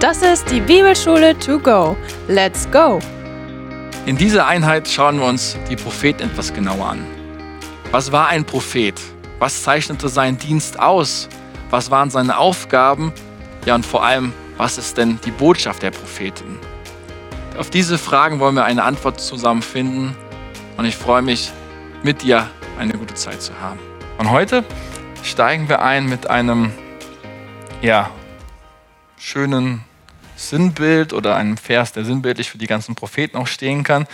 [0.00, 1.96] Das ist die Bibelschule to go.
[2.28, 2.98] Let's go!
[4.06, 7.06] In dieser Einheit schauen wir uns die Propheten etwas genauer an.
[7.90, 9.00] Was war ein Prophet?
[9.38, 11.28] Was zeichnete seinen Dienst aus?
[11.70, 13.12] Was waren seine Aufgaben?
[13.64, 16.58] Ja, und vor allem, was ist denn die Botschaft der Propheten?
[17.58, 20.14] Auf diese Fragen wollen wir eine Antwort zusammen finden
[20.76, 21.52] und ich freue mich,
[22.02, 23.78] mit dir eine gute Zeit zu haben.
[24.18, 24.64] Und heute
[25.22, 26.72] steigen wir ein mit einem
[27.80, 28.10] ja,
[29.24, 29.82] schönen
[30.36, 34.06] Sinnbild oder einem Vers, der sinnbildlich für die ganzen Propheten auch stehen kann.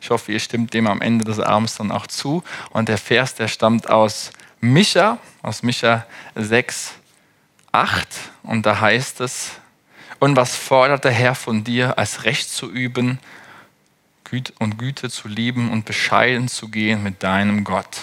[0.00, 2.42] Ich hoffe, ihr stimmt dem am Ende des Abends dann auch zu.
[2.70, 6.04] Und der Vers, der stammt aus Micha, aus Micha
[6.34, 6.94] 6,
[7.70, 8.08] 8.
[8.42, 9.52] Und da heißt es,
[10.18, 13.20] und was fordert der Herr von dir, als Recht zu üben
[14.58, 18.00] und Güte zu lieben und bescheiden zu gehen mit deinem Gott?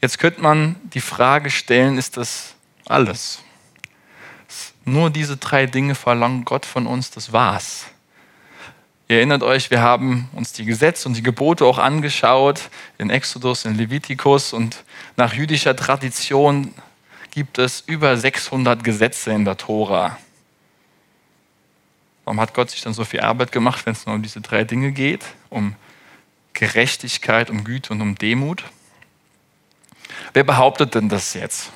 [0.00, 2.54] Jetzt könnte man die Frage stellen, ist das
[2.86, 3.44] alles?
[4.84, 7.86] Nur diese drei Dinge verlangt Gott von uns, das war's.
[9.08, 13.64] Ihr erinnert euch, wir haben uns die Gesetze und die Gebote auch angeschaut in Exodus,
[13.64, 14.84] in Levitikus und
[15.16, 16.72] nach jüdischer Tradition
[17.30, 20.18] gibt es über 600 Gesetze in der Tora.
[22.24, 24.64] Warum hat Gott sich dann so viel Arbeit gemacht, wenn es nur um diese drei
[24.64, 25.24] Dinge geht?
[25.50, 25.74] Um
[26.54, 28.64] Gerechtigkeit, um Güte und um Demut?
[30.32, 31.72] Wer behauptet denn das jetzt?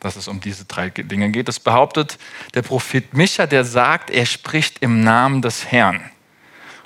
[0.00, 1.48] Dass es um diese drei Dinge geht.
[1.48, 2.18] Das behauptet
[2.54, 6.10] der Prophet Micha, der sagt, er spricht im Namen des Herrn.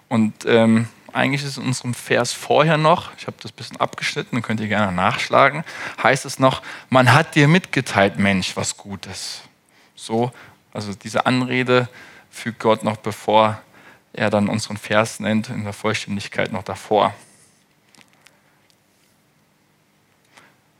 [0.08, 4.42] Und ähm, eigentlich ist in unserem Vers vorher noch, ich habe das ein bisschen abgeschnitten,
[4.42, 5.64] könnt ihr gerne nachschlagen,
[6.02, 9.42] heißt es noch, man hat dir mitgeteilt, Mensch, was Gutes.
[9.94, 10.32] So,
[10.72, 11.88] also diese Anrede
[12.30, 13.60] fügt Gott noch, bevor
[14.12, 17.14] er dann unseren Vers nennt, in der Vollständigkeit noch davor.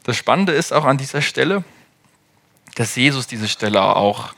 [0.05, 1.62] Das Spannende ist auch an dieser Stelle,
[2.81, 4.33] dass Jesus diese Stelle auch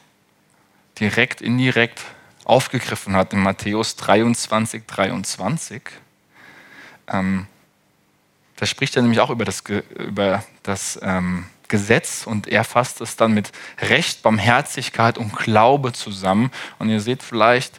[0.99, 2.03] direkt, indirekt
[2.43, 5.81] aufgegriffen hat in Matthäus 23, 23.
[7.07, 7.47] Ähm,
[8.57, 9.63] da spricht er nämlich auch über das,
[9.97, 16.51] über das ähm, Gesetz und er fasst es dann mit Recht, Barmherzigkeit und Glaube zusammen.
[16.81, 17.79] Und ihr seht vielleicht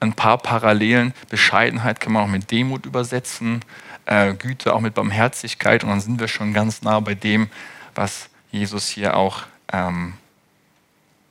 [0.00, 1.14] ein paar Parallelen.
[1.30, 3.64] Bescheidenheit kann man auch mit Demut übersetzen,
[4.04, 5.82] äh, Güte auch mit Barmherzigkeit.
[5.82, 7.48] Und dann sind wir schon ganz nah bei dem,
[7.94, 10.14] was Jesus hier auch ähm,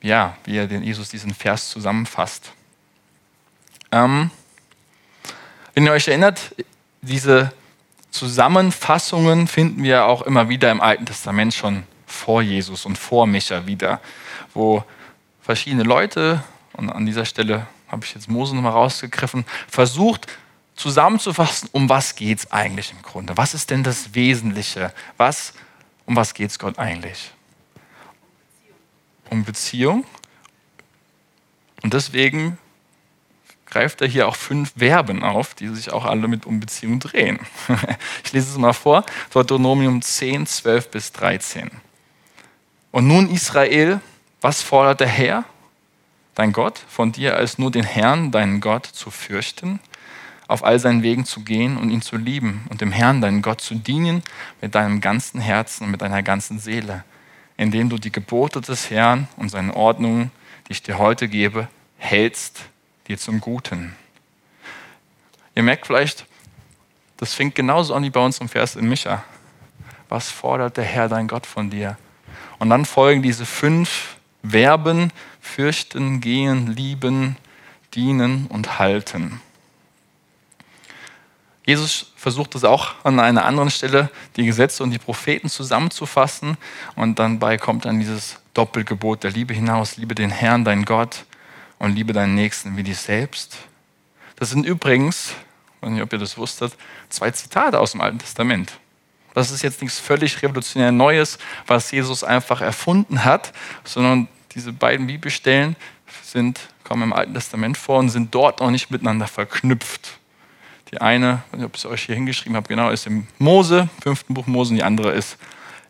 [0.02, 2.52] ja, wie er den Jesus diesen Vers zusammenfasst.
[3.92, 4.32] Ähm,
[5.74, 6.56] wenn ihr euch erinnert,
[7.02, 7.52] diese
[8.12, 13.66] Zusammenfassungen finden wir auch immer wieder im Alten Testament schon vor Jesus und vor Micha
[13.66, 14.00] wieder,
[14.54, 14.84] wo
[15.42, 20.28] verschiedene Leute, und an dieser Stelle habe ich jetzt Mose nochmal rausgegriffen, versucht
[20.76, 23.38] zusammenzufassen, um was geht es eigentlich im Grunde?
[23.38, 24.92] Was ist denn das Wesentliche?
[25.18, 25.54] Was,
[26.06, 27.32] um was geht es Gott eigentlich?
[29.30, 30.06] Um Beziehung.
[31.82, 32.58] Und deswegen
[33.66, 37.40] greift er hier auch fünf Verben auf, die sich auch alle mit um Beziehung drehen.
[38.24, 41.72] Ich lese es mal vor, Deuteronomium 10, 12 bis 13.
[42.92, 44.00] Und nun Israel,
[44.42, 45.44] was fordert der Herr,
[46.36, 49.80] dein Gott, von dir als nur den Herrn, deinen Gott, zu fürchten,
[50.48, 53.62] auf all seinen Wegen zu gehen und ihn zu lieben und dem Herrn, deinen Gott,
[53.62, 54.24] zu dienen
[54.62, 57.04] mit deinem ganzen Herzen und mit deiner ganzen Seele
[57.58, 60.32] indem du die Gebote des Herrn und seine Ordnungen,
[60.68, 62.62] die ich dir heute gebe, hältst
[63.08, 63.96] dir zum Guten.
[65.56, 66.26] Ihr merkt vielleicht,
[67.18, 69.24] das fängt genauso an wie bei uns im Vers in Micha.
[70.10, 71.98] Was fordert der Herr dein Gott von dir?
[72.60, 77.38] Und dann folgen diese fünf Verben, fürchten, gehen, lieben,
[77.94, 79.42] dienen und halten.
[81.66, 86.58] Jesus versucht es auch an einer anderen Stelle, die Gesetze und die Propheten zusammenzufassen.
[86.96, 89.96] Und dann bei kommt dann dieses Doppelgebot der Liebe hinaus.
[89.96, 91.26] Liebe den Herrn, dein Gott,
[91.80, 93.58] und liebe deinen Nächsten wie dich selbst.
[94.36, 95.34] Das sind übrigens,
[95.76, 96.76] ich weiß nicht, ob ihr das wusstet,
[97.10, 98.74] zwei Zitate aus dem Alten Testament.
[99.34, 103.52] Das ist jetzt nichts völlig revolutionär Neues, was Jesus einfach erfunden hat,
[103.84, 105.76] sondern diese beiden Bibelstellen
[106.22, 110.20] sind, kommen im Alten Testament vor und sind dort auch nicht miteinander verknüpft.
[110.94, 113.26] Die eine, ich weiß nicht, ob ich es euch hier hingeschrieben habe, genau, ist im
[113.40, 115.40] Mose, fünften Buch Mose, und die andere ist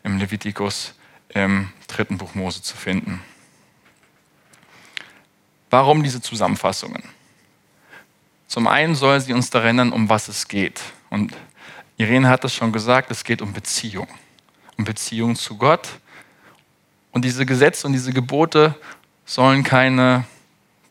[0.02, 0.94] im Levitikus,
[1.28, 3.22] im dritten Buch Mose zu finden.
[5.70, 7.04] Warum diese Zusammenfassungen?
[8.48, 10.80] Zum einen soll sie uns daran erinnern, um was es geht.
[11.10, 11.36] Und
[11.98, 14.08] Irene hat das schon gesagt, es geht um Beziehung.
[14.78, 15.90] Um Beziehung zu Gott.
[17.12, 18.74] Und diese Gesetze und diese Gebote
[19.26, 20.24] sollen keine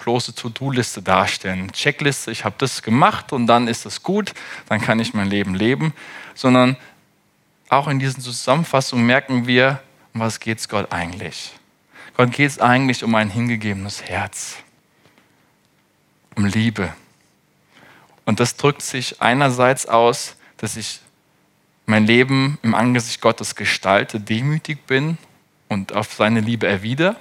[0.02, 1.70] bloße To-Do-Liste darstellen.
[1.72, 4.34] Checkliste, ich habe das gemacht und dann ist es gut,
[4.68, 5.94] dann kann ich mein Leben leben,
[6.34, 6.76] sondern
[7.68, 9.80] auch in diesen Zusammenfassungen merken wir,
[10.12, 11.52] um was geht es Gott eigentlich?
[12.16, 14.56] Gott geht es eigentlich um ein hingegebenes Herz,
[16.34, 16.92] um Liebe.
[18.24, 21.00] Und das drückt sich einerseits aus, dass ich
[21.86, 25.16] mein Leben im Angesicht Gottes gestalte, demütig bin
[25.68, 27.16] und auf seine Liebe erwidere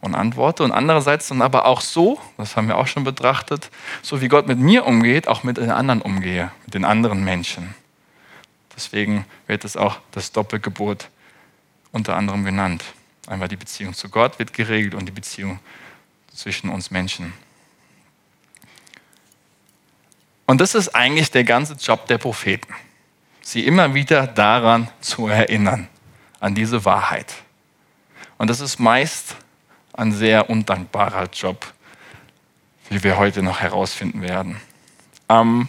[0.00, 0.62] und antworte.
[0.62, 3.70] Und andererseits dann aber auch so, das haben wir auch schon betrachtet,
[4.02, 7.74] so wie Gott mit mir umgeht, auch mit den anderen umgehe, mit den anderen Menschen.
[8.74, 11.08] Deswegen wird es auch das Doppelgebot
[11.92, 12.84] unter anderem genannt.
[13.26, 15.58] Einmal die Beziehung zu Gott wird geregelt und die Beziehung
[16.34, 17.32] zwischen uns Menschen.
[20.46, 22.74] Und das ist eigentlich der ganze Job der Propheten.
[23.42, 25.88] Sie immer wieder daran zu erinnern,
[26.40, 27.34] an diese Wahrheit.
[28.38, 29.36] Und das ist meist
[30.00, 31.66] ein sehr undankbarer Job,
[32.88, 34.60] wie wir heute noch herausfinden werden.
[35.28, 35.68] Ähm,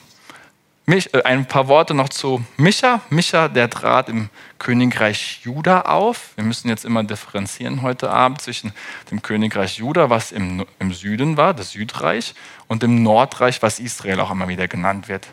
[0.85, 3.01] mich, äh, ein paar Worte noch zu Micha.
[3.09, 6.31] Micha, der trat im Königreich Juda auf.
[6.35, 8.71] Wir müssen jetzt immer differenzieren heute Abend zwischen
[9.11, 12.33] dem Königreich Juda, was im, im Süden war, das Südreich,
[12.67, 15.27] und dem Nordreich, was Israel auch immer wieder genannt wird.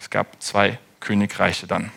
[0.00, 1.92] Es gab zwei Königreiche dann.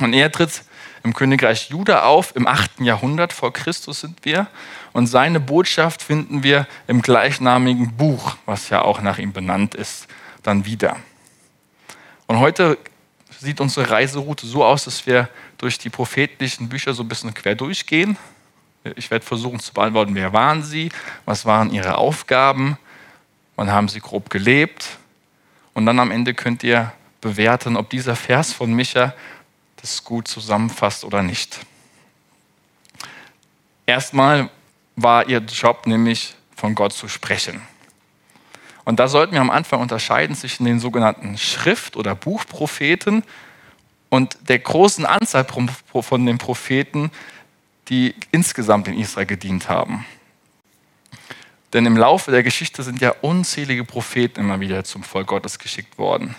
[0.00, 0.64] Und er tritt
[1.06, 2.80] im Königreich Juda auf, im 8.
[2.80, 4.48] Jahrhundert vor Christus sind wir.
[4.92, 10.08] Und seine Botschaft finden wir im gleichnamigen Buch, was ja auch nach ihm benannt ist,
[10.42, 10.96] dann wieder.
[12.26, 12.76] Und heute
[13.38, 17.54] sieht unsere Reiseroute so aus, dass wir durch die prophetlichen Bücher so ein bisschen quer
[17.54, 18.16] durchgehen.
[18.96, 20.90] Ich werde versuchen zu beantworten, wer waren sie,
[21.24, 22.78] was waren ihre Aufgaben,
[23.54, 24.98] wann haben sie grob gelebt.
[25.72, 29.14] Und dann am Ende könnt ihr bewerten, ob dieser Vers von Micha
[29.86, 31.60] das gut zusammenfasst oder nicht.
[33.86, 34.50] Erstmal
[34.96, 37.62] war ihr Job nämlich von Gott zu sprechen.
[38.84, 43.22] Und da sollten wir am Anfang unterscheiden zwischen den sogenannten Schrift- oder Buchpropheten
[44.08, 47.12] und der großen Anzahl von den Propheten,
[47.88, 50.04] die insgesamt in Israel gedient haben.
[51.72, 55.96] Denn im Laufe der Geschichte sind ja unzählige Propheten immer wieder zum Volk Gottes geschickt
[55.96, 56.34] worden.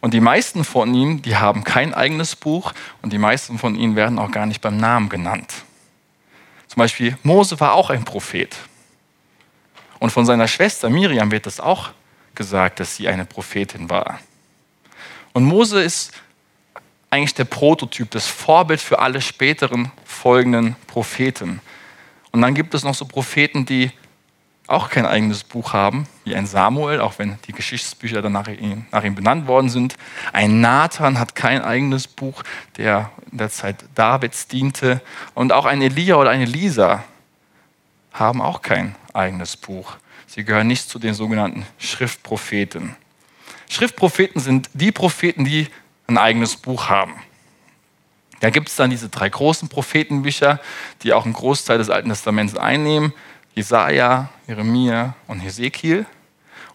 [0.00, 2.72] Und die meisten von ihnen, die haben kein eigenes Buch
[3.02, 5.52] und die meisten von ihnen werden auch gar nicht beim Namen genannt.
[6.68, 8.56] Zum Beispiel Mose war auch ein Prophet.
[9.98, 11.90] Und von seiner Schwester Miriam wird es auch
[12.34, 14.20] gesagt, dass sie eine Prophetin war.
[15.32, 16.12] Und Mose ist
[17.10, 21.60] eigentlich der Prototyp, das Vorbild für alle späteren folgenden Propheten.
[22.30, 23.90] Und dann gibt es noch so Propheten, die
[24.68, 29.14] auch kein eigenes Buch haben, wie ein Samuel, auch wenn die Geschichtsbücher dann nach ihm,
[29.14, 29.96] benannt worden sind.
[30.32, 32.42] Ein Nathan hat kein eigenes Buch,
[32.76, 35.00] der in der Zeit Davids diente.
[35.34, 37.02] Und auch ein Elia oder eine Lisa
[38.12, 39.96] haben auch kein eigenes Buch.
[40.26, 42.94] Sie gehören nicht zu den sogenannten Schriftpropheten.
[43.70, 45.68] Schriftpropheten sind die Propheten, die
[46.06, 47.14] ein eigenes Buch haben.
[48.40, 50.60] Da gibt es dann diese drei großen Prophetenbücher,
[51.02, 53.14] die auch einen Großteil des Alten Testaments einnehmen.
[53.58, 56.06] Jesaja, Jeremia und Hesekiel.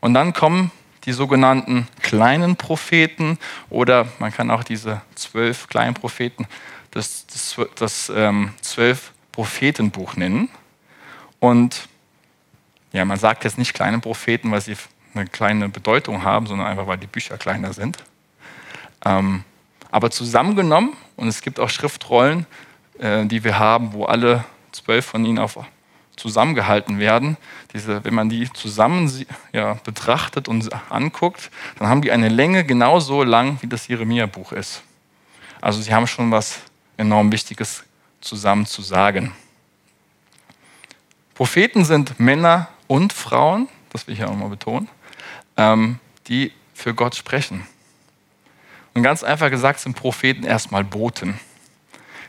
[0.02, 0.70] Und dann kommen
[1.06, 3.40] die sogenannten kleinen Propheten
[3.70, 6.46] oder man kann auch diese zwölf kleinen Propheten
[6.92, 10.50] das, das, das ähm, zwölf Prophetenbuch nennen.
[11.40, 11.88] Und
[12.92, 14.76] ja, man sagt jetzt nicht kleine Propheten, weil sie
[15.16, 18.04] eine kleine Bedeutung haben, sondern einfach, weil die Bücher kleiner sind.
[19.06, 19.46] Ähm,
[19.90, 22.46] aber zusammengenommen, und es gibt auch Schriftrollen,
[23.00, 24.44] äh, die wir haben, wo alle
[24.74, 25.58] zwölf von ihnen auf
[26.16, 27.38] zusammengehalten werden,
[27.74, 29.12] diese, wenn man die zusammen
[29.52, 34.84] ja, betrachtet und anguckt, dann haben die eine Länge genauso lang, wie das Jeremia-Buch ist.
[35.62, 36.60] Also sie haben schon was
[36.98, 37.84] enorm Wichtiges
[38.22, 39.34] zusammen zu sagen.
[41.34, 44.88] Propheten sind Männer und Frauen, das will ich ja auch mal betonen,
[45.58, 47.66] ähm, die für Gott sprechen.
[48.94, 51.40] Und ganz einfach gesagt sind Propheten erstmal Boten.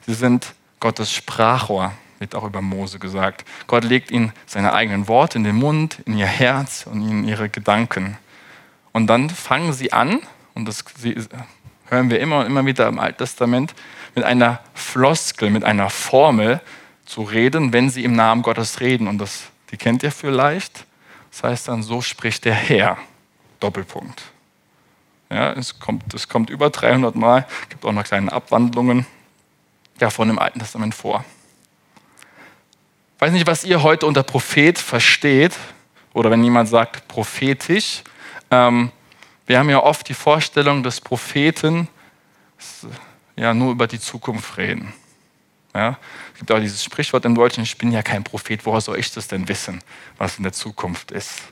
[0.07, 1.93] Sie sind Gottes Sprachrohr
[2.25, 3.45] wird auch über Mose gesagt.
[3.67, 7.51] Gott legt ihnen seine eigenen Worte in den Mund, in ihr Herz und in ihre
[7.51, 8.17] Gedanken.
[8.93, 10.21] Und dann fangen sie an,
[10.55, 10.85] und das
[11.91, 13.75] hören wir immer und immer wieder im Alten Testament,
[14.15, 16.63] mit einer Floskel, mit einer Formel
[17.05, 19.07] zu reden, wenn sie im Namen Gottes reden.
[19.07, 20.87] Und das, die kennt ihr vielleicht.
[21.31, 22.97] Das heißt dann, so spricht der Herr.
[23.61, 24.23] Doppelpunkt.
[25.31, 29.05] Ja, es, kommt, es kommt über 300 Mal, gibt auch noch kleine Abwandlungen
[29.99, 31.25] davon im Alten Testament vor
[33.25, 35.57] weiß nicht, was ihr heute unter Prophet versteht
[36.13, 38.03] oder wenn jemand sagt prophetisch.
[38.51, 38.93] Ähm,
[39.47, 41.89] wir haben ja oft die Vorstellung, dass Propheten
[43.35, 44.93] ja nur über die Zukunft reden.
[45.75, 45.97] Ja?
[46.35, 49.11] Es gibt auch dieses Sprichwort im Deutschen, ich bin ja kein Prophet, woher soll ich
[49.11, 49.81] das denn wissen,
[50.19, 51.45] was in der Zukunft ist?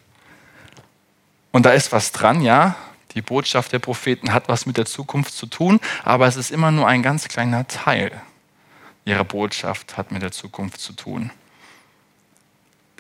[1.53, 2.77] Und da ist was dran, ja.
[3.15, 6.71] Die Botschaft der Propheten hat was mit der Zukunft zu tun, aber es ist immer
[6.71, 8.21] nur ein ganz kleiner Teil
[9.07, 11.31] ihrer Botschaft hat mit der Zukunft zu tun.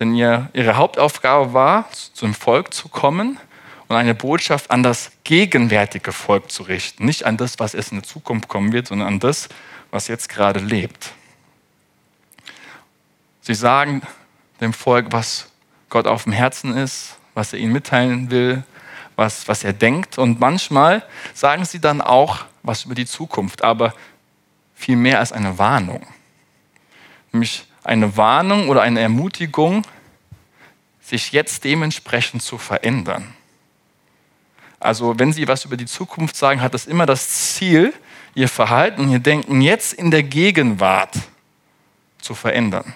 [0.03, 3.39] Denn ihr, ihre Hauptaufgabe war, zum Volk zu kommen
[3.87, 7.05] und eine Botschaft an das gegenwärtige Volk zu richten.
[7.05, 9.49] Nicht an das, was es in der Zukunft kommen wird, sondern an das,
[9.93, 11.13] was jetzt gerade lebt.
[13.43, 14.03] Sie sagen
[14.61, 15.53] dem Volk, was
[15.89, 18.65] Gott auf dem Herzen ist, was er ihnen mitteilen will,
[19.15, 20.19] was, was er denkt.
[20.19, 23.95] Und manchmal sagen sie dann auch was über die Zukunft, aber
[24.75, 26.05] viel mehr als eine Warnung.
[27.31, 29.83] Nämlich eine Warnung oder eine Ermutigung,
[31.01, 33.35] sich jetzt dementsprechend zu verändern.
[34.79, 37.93] Also wenn Sie was über die Zukunft sagen, hat das immer das Ziel,
[38.35, 41.15] Ihr Verhalten, Ihr Denken jetzt in der Gegenwart
[42.21, 42.95] zu verändern.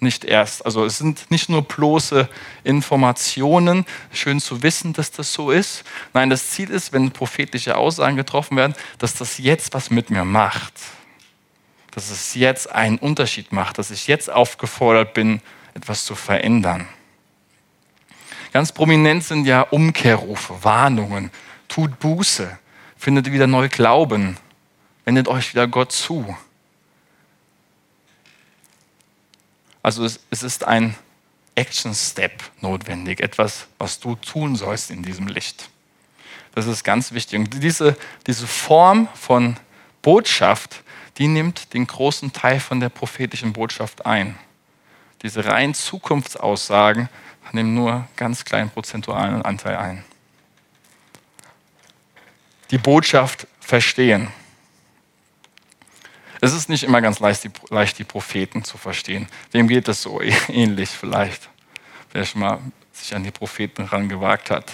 [0.00, 0.64] Nicht erst.
[0.64, 2.28] Also es sind nicht nur bloße
[2.62, 5.82] Informationen, schön zu wissen, dass das so ist.
[6.12, 10.24] Nein, das Ziel ist, wenn prophetische Aussagen getroffen werden, dass das jetzt was mit mir
[10.24, 10.74] macht.
[11.94, 15.40] Dass es jetzt einen Unterschied macht, dass ich jetzt aufgefordert bin,
[15.74, 16.88] etwas zu verändern.
[18.52, 21.30] Ganz prominent sind ja Umkehrrufe, Warnungen.
[21.68, 22.58] Tut Buße,
[22.96, 24.36] findet wieder neu Glauben,
[25.04, 26.36] wendet euch wieder Gott zu.
[29.82, 30.94] Also es, es ist ein
[31.56, 35.68] Action Step notwendig, etwas, was du tun sollst in diesem Licht.
[36.54, 37.40] Das ist ganz wichtig.
[37.40, 37.96] Und diese,
[38.26, 39.56] diese Form von
[40.00, 40.83] Botschaft,
[41.18, 44.38] die nimmt den großen Teil von der prophetischen Botschaft ein.
[45.22, 47.08] Diese rein Zukunftsaussagen
[47.52, 50.04] nehmen nur ganz kleinen prozentualen Anteil ein.
[52.70, 54.28] Die Botschaft verstehen.
[56.40, 59.28] Es ist nicht immer ganz leicht, die, leicht, die Propheten zu verstehen.
[59.52, 61.48] Wem geht es so ähnlich vielleicht?
[62.12, 62.58] Wer schon mal
[62.92, 64.70] sich an die Propheten rangewagt hat.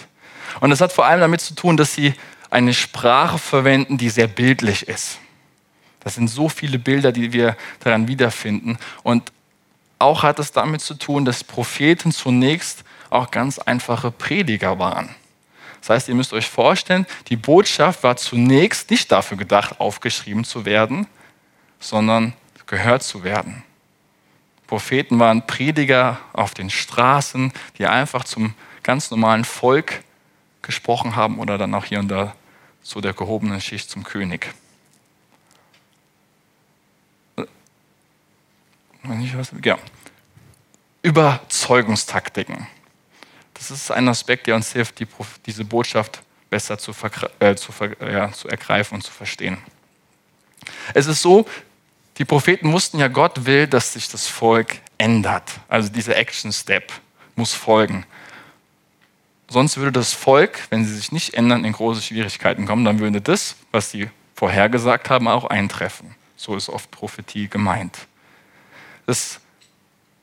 [0.60, 2.14] Und es hat vor allem damit zu tun, dass sie
[2.50, 5.18] eine Sprache verwenden, die sehr bildlich ist.
[6.00, 8.78] Das sind so viele Bilder, die wir daran wiederfinden.
[9.02, 9.32] Und
[9.98, 15.10] auch hat es damit zu tun, dass Propheten zunächst auch ganz einfache Prediger waren.
[15.80, 20.64] Das heißt, ihr müsst euch vorstellen, die Botschaft war zunächst nicht dafür gedacht, aufgeschrieben zu
[20.64, 21.06] werden,
[21.78, 22.34] sondern
[22.66, 23.62] gehört zu werden.
[24.66, 30.02] Propheten waren Prediger auf den Straßen, die einfach zum ganz normalen Volk
[30.62, 32.34] gesprochen haben oder dann auch hier und da
[32.82, 34.54] zu der gehobenen Schicht zum König.
[39.64, 39.78] Ja.
[41.02, 42.66] Überzeugungstaktiken.
[43.54, 45.06] Das ist ein Aspekt, der uns hilft, die,
[45.46, 46.92] diese Botschaft besser zu,
[47.38, 49.58] äh, zu, ja, zu ergreifen und zu verstehen.
[50.94, 51.46] Es ist so,
[52.18, 55.50] die Propheten wussten ja, Gott will, dass sich das Volk ändert.
[55.68, 56.92] Also dieser Action Step
[57.34, 58.04] muss folgen.
[59.48, 62.84] Sonst würde das Volk, wenn sie sich nicht ändern, in große Schwierigkeiten kommen.
[62.84, 66.14] Dann würde das, was sie vorhergesagt haben, auch eintreffen.
[66.36, 68.06] So ist oft Prophetie gemeint.
[69.10, 69.40] Das,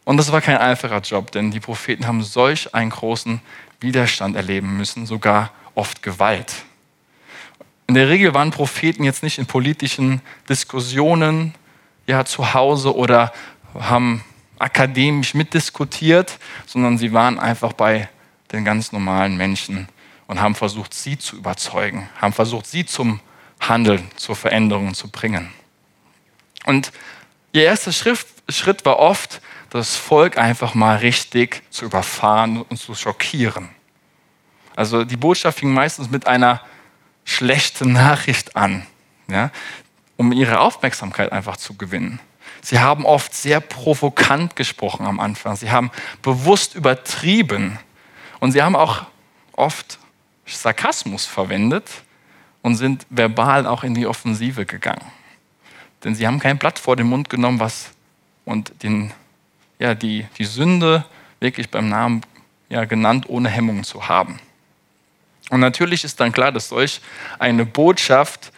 [0.06, 3.41] und das war kein einfacher Job, denn die Propheten haben solch einen großen
[3.82, 6.53] Widerstand erleben müssen, sogar oft Gewalt.
[7.88, 11.53] In der Regel waren Propheten jetzt nicht in politischen Diskussionen
[12.06, 13.34] ja, zu Hause oder
[13.77, 14.24] haben
[14.58, 18.08] akademisch mitdiskutiert, sondern sie waren einfach bei
[18.53, 19.89] den ganz normalen Menschen
[20.27, 23.20] und haben versucht, sie zu überzeugen, haben versucht, sie zum
[23.60, 25.51] Handeln, zur Veränderung zu bringen.
[26.65, 26.94] Und
[27.51, 32.96] ihr erster Schrift, Schritt war oft, das Volk einfach mal richtig zu überfahren und zu
[32.96, 33.70] schockieren.
[34.75, 36.62] Also die Botschaft fing meistens mit einer
[37.25, 38.86] schlechten Nachricht an,
[39.27, 39.51] ja,
[40.16, 42.20] um ihre Aufmerksamkeit einfach zu gewinnen.
[42.62, 45.56] Sie haben oft sehr provokant gesprochen am Anfang.
[45.56, 47.80] Sie haben bewusst übertrieben.
[48.39, 49.06] Und sie haben auch
[49.54, 50.00] oft
[50.46, 51.89] Sarkasmus verwendet
[52.62, 55.06] und sind verbal auch in die Offensive gegangen.
[56.04, 57.92] Denn sie haben kein Blatt vor den Mund genommen was,
[58.48, 59.12] und den,
[59.77, 61.04] ja, die, die Sünde
[61.42, 62.22] wirklich beim Namen
[62.70, 64.39] ja, genannt, ohne Hemmungen zu haben.
[65.50, 67.01] Und natürlich ist dann klar, dass solch
[67.39, 68.54] eine Botschaft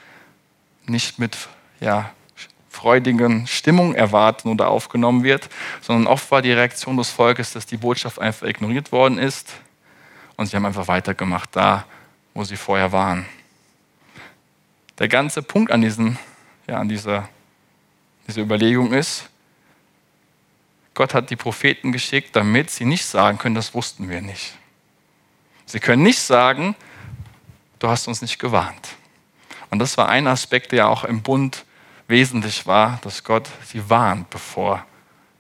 [0.86, 1.36] nicht mit
[1.80, 2.12] ja,
[2.70, 5.50] freudigen Stimmung erwarten oder aufgenommen wird,
[5.82, 9.54] sondern oft war die Reaktion des Volkes, dass die Botschaft einfach ignoriert worden ist
[10.38, 11.86] und sie haben einfach weitergemacht da,
[12.36, 13.26] wo sie vorher waren.
[15.00, 16.20] Der ganze Punkt an, diesen,
[16.68, 17.28] ja, an dieser,
[18.28, 19.29] dieser Überlegung ist,
[21.00, 24.52] Gott hat die Propheten geschickt, damit sie nicht sagen können, das wussten wir nicht.
[25.66, 26.76] Sie können nicht sagen,
[27.80, 28.90] du hast uns nicht gewarnt.
[29.70, 31.64] Und das war ein Aspekt, der auch im Bund
[32.10, 34.86] wesentlich war, dass Gott sie warnt, bevor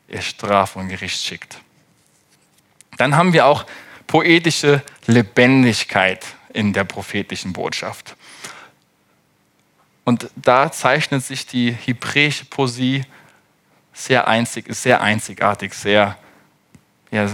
[0.08, 1.60] er Strafe und Gericht schickt.
[2.96, 3.66] Dann haben wir auch
[4.08, 8.16] poetische Lebendigkeit in der prophetischen Botschaft.
[10.06, 13.04] Und da zeichnet sich die hebräische Poesie
[14.00, 16.18] sehr einzig, sehr einzigartig, sehr
[17.12, 17.27] ja,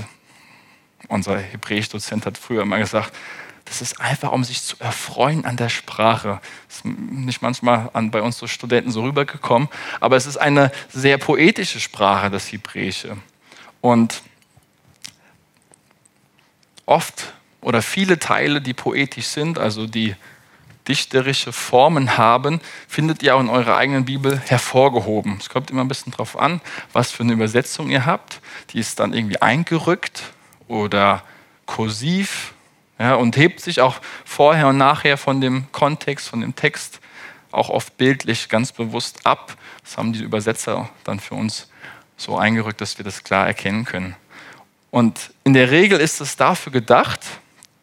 [1.07, 3.13] unser Hebräisch-Dozent hat früher immer gesagt,
[3.65, 6.39] das ist einfach, um sich zu erfreuen an der Sprache.
[6.67, 9.69] Das ist nicht manchmal an, bei uns so Studenten so rübergekommen,
[9.99, 13.17] aber es ist eine sehr poetische Sprache, das Hebräische.
[13.81, 14.21] Und
[16.85, 20.15] oft oder viele Teile, die poetisch sind, also die
[20.87, 25.37] dichterische Formen haben, findet ihr auch in eurer eigenen Bibel hervorgehoben.
[25.39, 26.61] Es kommt immer ein bisschen darauf an,
[26.93, 28.39] was für eine Übersetzung ihr habt.
[28.71, 30.23] Die ist dann irgendwie eingerückt
[30.67, 31.23] oder
[31.65, 32.53] kursiv
[32.99, 36.99] ja, und hebt sich auch vorher und nachher von dem Kontext, von dem Text
[37.51, 39.57] auch oft bildlich ganz bewusst ab.
[39.83, 41.69] Das haben die Übersetzer dann für uns
[42.17, 44.15] so eingerückt, dass wir das klar erkennen können.
[44.91, 47.19] Und in der Regel ist es dafür gedacht,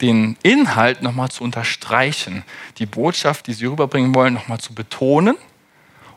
[0.03, 2.45] den Inhalt nochmal zu unterstreichen,
[2.79, 5.37] die Botschaft, die sie rüberbringen wollen, nochmal zu betonen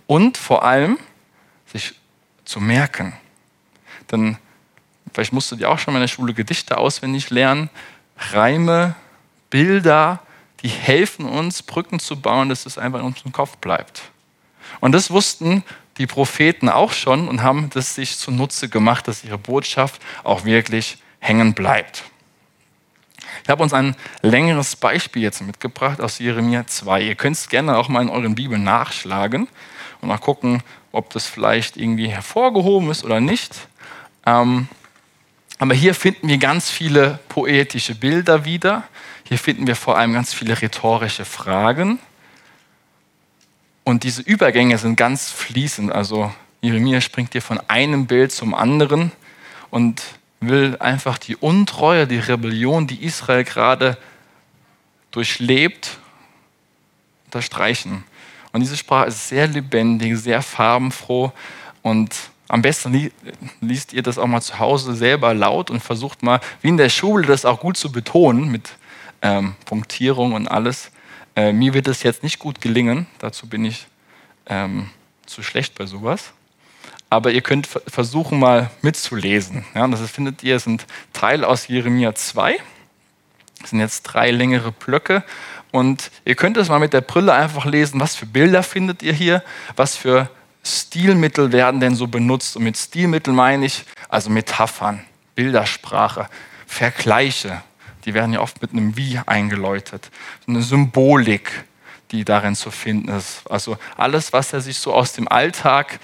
[0.07, 0.97] und vor allem
[1.71, 1.93] sich
[2.43, 3.13] zu merken.
[4.11, 4.37] Denn
[5.13, 7.69] vielleicht musst du dir auch schon mal in der Schule Gedichte auswendig lernen.
[8.17, 8.95] Reime,
[9.51, 10.19] Bilder,
[10.61, 14.01] die helfen uns, Brücken zu bauen, dass es einfach in unserem Kopf bleibt.
[14.79, 15.63] Und das wussten
[15.97, 20.97] die Propheten auch schon und haben das sich zunutze gemacht, dass ihre Botschaft auch wirklich
[21.19, 22.03] hängen bleibt.
[23.45, 27.03] Ich habe uns ein längeres Beispiel jetzt mitgebracht aus Jeremia 2.
[27.03, 29.47] Ihr könnt es gerne auch mal in euren Bibeln nachschlagen
[30.01, 33.67] und mal gucken, ob das vielleicht irgendwie hervorgehoben ist oder nicht.
[34.25, 34.67] Ähm,
[35.59, 38.81] aber hier finden wir ganz viele poetische Bilder wieder.
[39.25, 41.99] Hier finden wir vor allem ganz viele rhetorische Fragen.
[43.83, 45.91] Und diese Übergänge sind ganz fließend.
[45.91, 49.11] Also Jeremia springt hier von einem Bild zum anderen
[49.69, 50.01] und
[50.39, 53.97] will einfach die Untreue, die Rebellion, die Israel gerade
[55.11, 55.97] durchlebt,
[57.25, 58.03] unterstreichen.
[58.51, 61.31] Und diese Sprache ist sehr lebendig, sehr farbenfroh
[61.81, 62.15] und
[62.47, 63.11] am besten
[63.59, 66.89] liest ihr das auch mal zu Hause selber laut und versucht mal, wie in der
[66.89, 68.75] Schule, das auch gut zu betonen mit
[69.21, 70.91] ähm, Punktierung und alles.
[71.35, 73.87] Äh, mir wird es jetzt nicht gut gelingen, dazu bin ich
[74.45, 74.89] ähm,
[75.25, 76.33] zu schlecht bei sowas.
[77.15, 79.63] Aber ihr könnt versuchen mal mitzulesen.
[79.73, 82.57] Ja, das findet ihr, sind Teile aus Jeremia 2.
[83.61, 85.23] Das sind jetzt drei längere Blöcke.
[85.71, 89.13] Und ihr könnt es mal mit der Brille einfach lesen, was für Bilder findet ihr
[89.13, 89.43] hier,
[89.77, 90.29] was für
[90.61, 92.57] Stilmittel werden denn so benutzt?
[92.57, 96.27] Und mit Stilmittel meine ich also Metaphern, Bildersprache,
[96.67, 97.63] Vergleiche.
[98.03, 100.11] Die werden ja oft mit einem Wie eingeläutet.
[100.49, 101.63] Eine Symbolik,
[102.11, 103.49] die darin zu finden ist.
[103.49, 106.01] Also alles, was er sich so aus dem Alltag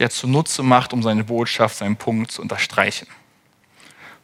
[0.00, 3.06] jetzt zunutze macht, um seine Botschaft, seinen Punkt zu unterstreichen.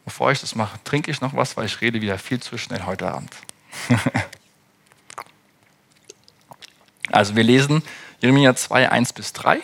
[0.03, 2.83] Bevor ich das mache, trinke ich noch was, weil ich rede wieder viel zu schnell
[2.85, 3.31] heute Abend.
[7.11, 7.83] also wir lesen
[8.21, 9.61] Jeremia 2, 1 bis 3,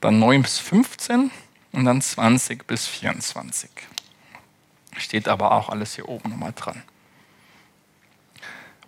[0.00, 1.30] dann 9 bis 15
[1.72, 3.70] und dann 20 bis 24.
[4.96, 6.82] Steht aber auch alles hier oben nochmal dran.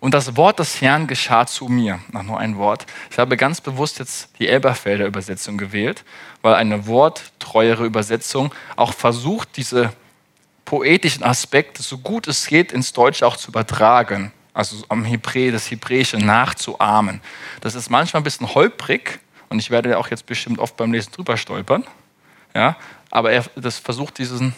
[0.01, 1.99] Und das Wort des Herrn geschah zu mir.
[2.11, 2.85] Noch nur ein Wort.
[3.09, 6.03] Ich habe ganz bewusst jetzt die Elberfelder Übersetzung gewählt,
[6.41, 9.93] weil eine worttreuere Übersetzung auch versucht, diese
[10.65, 15.69] poetischen Aspekte, so gut es geht, ins Deutsche auch zu übertragen also am Hebräer, das
[15.69, 17.21] Hebräische nachzuahmen.
[17.61, 21.11] Das ist manchmal ein bisschen holprig und ich werde auch jetzt bestimmt oft beim Lesen
[21.11, 21.85] drüber stolpern.
[22.53, 22.75] Ja,
[23.09, 24.53] aber er das versucht diesen,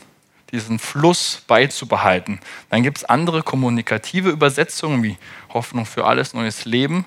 [0.54, 2.39] diesen Fluss beizubehalten.
[2.70, 5.18] Dann gibt es andere kommunikative Übersetzungen wie
[5.54, 7.06] Hoffnung für alles, neues Leben,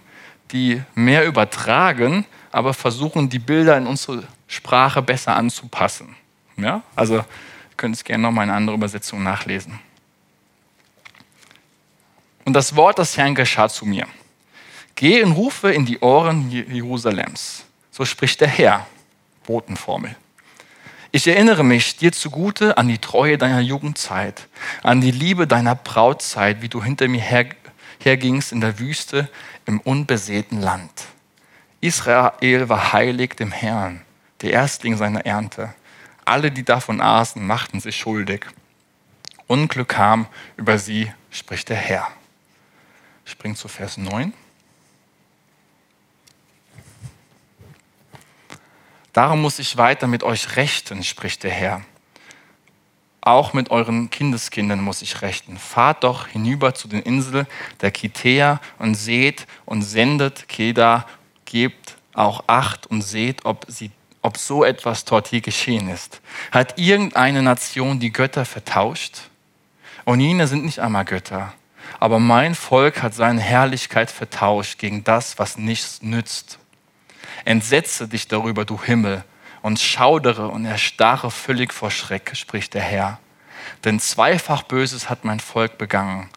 [0.50, 6.16] die mehr übertragen, aber versuchen, die Bilder in unsere Sprache besser anzupassen.
[6.56, 6.82] Ja?
[6.96, 7.24] Also
[7.76, 9.78] könnt es gerne nochmal in einer anderen Übersetzung nachlesen.
[12.44, 14.06] Und das Wort des Herrn geschah zu mir.
[14.96, 17.64] Geh und rufe in die Ohren Jerusalems.
[17.92, 18.86] So spricht der Herr.
[19.44, 20.16] Botenformel.
[21.12, 24.48] Ich erinnere mich dir zugute an die Treue deiner Jugendzeit,
[24.82, 27.46] an die Liebe deiner Brautzeit, wie du hinter mir her,
[28.00, 29.28] hergingst in der Wüste
[29.66, 30.90] im unbesäten Land.
[31.80, 34.02] Israel war heilig dem Herrn,
[34.42, 35.74] der Erstling seiner Ernte.
[36.24, 38.46] Alle, die davon aßen, machten sich schuldig.
[39.46, 42.08] Unglück kam über sie, spricht der Herr.
[43.24, 44.32] Springt zu Vers 9.
[49.16, 51.80] Darum muss ich weiter mit euch rechten, spricht der Herr.
[53.22, 55.56] Auch mit euren Kindeskindern muss ich rechten.
[55.56, 57.46] Fahrt doch hinüber zu den Inseln
[57.80, 61.06] der Kitäer und seht und sendet Keda,
[61.46, 66.20] gebt auch Acht und seht, ob, sie, ob so etwas dort hier geschehen ist.
[66.52, 69.30] Hat irgendeine Nation die Götter vertauscht?
[70.04, 71.54] Und jene sind nicht einmal Götter
[72.00, 76.58] aber mein Volk hat seine Herrlichkeit vertauscht gegen das, was nichts nützt.
[77.46, 79.24] Entsetze dich darüber, du Himmel,
[79.62, 83.20] und schaudere und erstarre völlig vor Schreck, spricht der Herr.
[83.84, 86.28] denn zweifach Böses hat mein Volk begangen.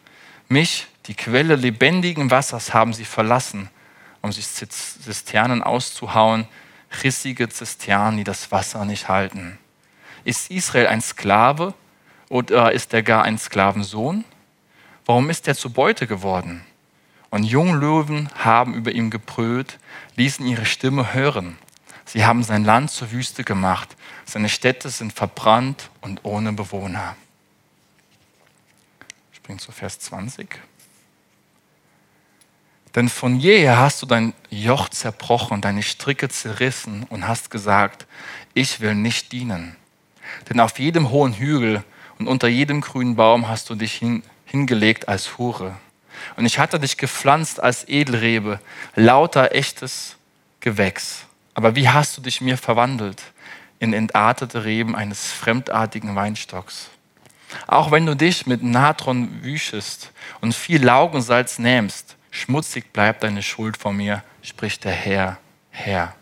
[0.48, 3.70] Mich, die Quelle lebendigen Wassers, haben sie verlassen,
[4.20, 6.46] um sich Zisternen auszuhauen,
[7.02, 9.58] rissige Zisternen, die das Wasser nicht halten.
[10.24, 11.74] Ist Israel ein Sklave
[12.28, 14.24] oder ist er gar ein Sklavensohn?
[15.06, 16.64] Warum ist er zu Beute geworden?
[17.30, 19.78] Und Junglöwen haben über ihm gebrüllt,
[20.16, 21.56] ließen ihre Stimme hören.
[22.04, 23.96] Sie haben sein Land zur Wüste gemacht.
[24.24, 27.16] Seine Städte sind verbrannt und ohne Bewohner.
[29.30, 30.58] Springt zu Vers 20.
[32.96, 38.06] Denn von jeher hast du dein Joch zerbrochen, deine Stricke zerrissen und hast gesagt,
[38.54, 39.76] ich will nicht dienen.
[40.48, 41.84] Denn auf jedem hohen Hügel
[42.18, 45.76] und unter jedem grünen Baum hast du dich hin, hingelegt als Hure.
[46.36, 48.60] Und ich hatte dich gepflanzt als Edelrebe,
[48.94, 50.16] lauter echtes
[50.60, 51.24] Gewächs.
[51.54, 53.22] Aber wie hast du dich mir verwandelt
[53.78, 56.90] in entartete Reben eines fremdartigen Weinstocks?
[57.66, 63.76] Auch wenn du dich mit Natron wüschest und viel Laugensalz nähmst, Schmutzig bleibt deine Schuld
[63.76, 65.38] vor mir, spricht der Herr,
[65.70, 66.14] Herr.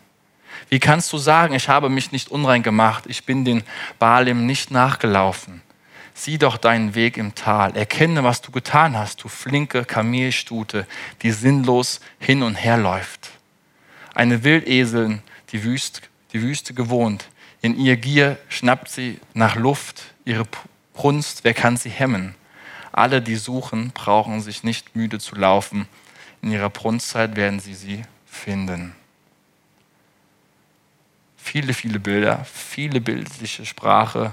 [0.70, 3.62] Wie kannst du sagen, ich habe mich nicht unrein gemacht, ich bin den
[3.98, 5.62] Baalim nicht nachgelaufen?
[6.18, 10.84] Sieh doch deinen Weg im Tal, erkenne, was du getan hast, du flinke Kamelstute,
[11.22, 13.30] die sinnlos hin und her läuft.
[14.16, 16.02] Eine Wildeseln, die, Wüst,
[16.32, 17.28] die Wüste gewohnt,
[17.60, 20.42] in ihr Gier schnappt sie nach Luft, ihre
[20.92, 22.34] Brunst, wer kann sie hemmen?
[22.90, 25.86] Alle, die suchen, brauchen sich nicht müde zu laufen.
[26.42, 28.92] In ihrer Brunstzeit werden sie sie finden.
[31.36, 34.32] Viele, viele Bilder, viele bildliche Sprache,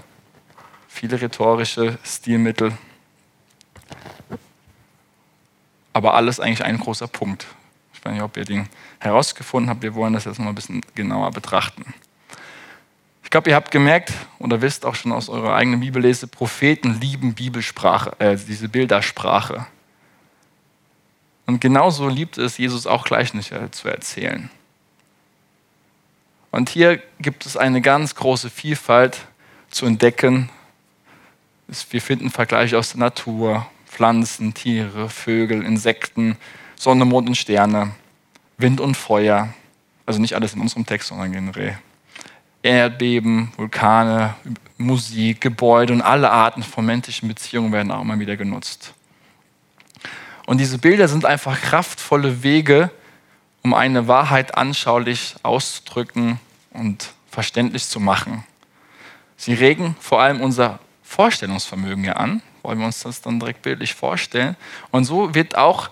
[0.96, 2.72] viele rhetorische Stilmittel.
[5.94, 7.46] Aber alles eigentlich ein großer Punkt.
[7.94, 9.84] Ich weiß nicht, ob ihr den herausgefunden habt.
[9.84, 11.94] Wir wollen das jetzt noch ein bisschen genauer betrachten.
[13.24, 17.34] Ich glaube, ihr habt gemerkt oder wisst auch schon aus eurer eigenen Bibellese, Propheten lieben
[17.34, 19.66] Bibelsprache, äh, diese Bildersprache.
[21.46, 24.50] Und genauso liebt es Jesus auch Gleichnisse zu erzählen.
[26.52, 29.20] Und hier gibt es eine ganz große Vielfalt
[29.70, 30.50] zu entdecken.
[31.68, 36.38] Wir finden Vergleiche aus der Natur, Pflanzen, Tiere, Vögel, Insekten,
[36.76, 37.92] Sonne, Mond und Sterne,
[38.58, 39.54] Wind und Feuer.
[40.06, 41.80] Also nicht alles in unserem Text, sondern generell.
[42.62, 44.36] Erdbeben, Vulkane,
[44.78, 48.94] Musik, Gebäude und alle Arten von menschlichen Beziehungen werden auch immer wieder genutzt.
[50.46, 52.92] Und diese Bilder sind einfach kraftvolle Wege,
[53.64, 56.40] um eine Wahrheit anschaulich auszudrücken
[56.72, 58.44] und verständlich zu machen.
[59.38, 60.80] Sie regen vor allem unser
[61.16, 64.58] Vorstellungsvermögen ja an, wollen wir uns das dann direkt bildlich vorstellen.
[64.92, 65.90] Und so wird auch,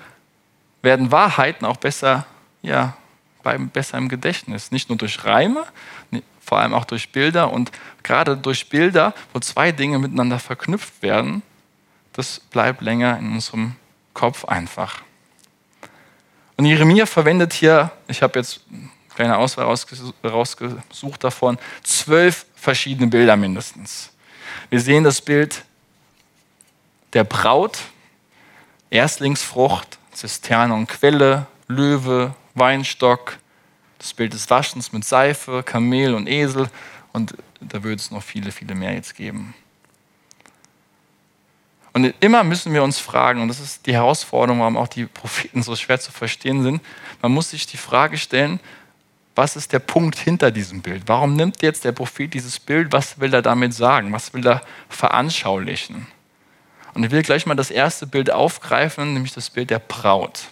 [0.82, 2.26] werden Wahrheiten auch besser,
[2.62, 2.98] ja,
[3.42, 4.72] bleiben besser im Gedächtnis.
[4.72, 5.64] Nicht nur durch Reime,
[6.42, 7.54] vor allem auch durch Bilder.
[7.54, 7.72] Und
[8.04, 11.42] gerade durch Bilder, wo zwei Dinge miteinander verknüpft werden,
[12.12, 13.78] das bleibt länger in unserem
[14.14, 15.04] Kopf einfach.
[16.58, 19.74] Und Jeremia verwendet hier, ich habe jetzt eine kleine Auswahl
[20.24, 24.13] rausgesucht davon, zwölf verschiedene Bilder mindestens.
[24.74, 25.66] Wir sehen das Bild
[27.14, 27.78] der Braut,
[28.90, 33.38] Erstlingsfrucht, Zisterne und Quelle, Löwe, Weinstock,
[34.00, 36.72] das Bild des Waschens mit Seife, Kamel und Esel
[37.12, 39.54] und da würde es noch viele, viele mehr jetzt geben.
[41.94, 45.62] Und immer müssen wir uns fragen, und das ist die Herausforderung, warum auch die Propheten
[45.62, 46.82] so schwer zu verstehen sind,
[47.22, 48.60] man muss sich die Frage stellen,
[49.36, 51.04] was ist der Punkt hinter diesem Bild?
[51.08, 52.92] Warum nimmt jetzt der Prophet dieses Bild?
[52.92, 54.12] Was will er damit sagen?
[54.12, 56.08] Was will er veranschaulichen?
[56.94, 60.46] Und ich will gleich mal das erste Bild aufgreifen, nämlich das Bild der Braut.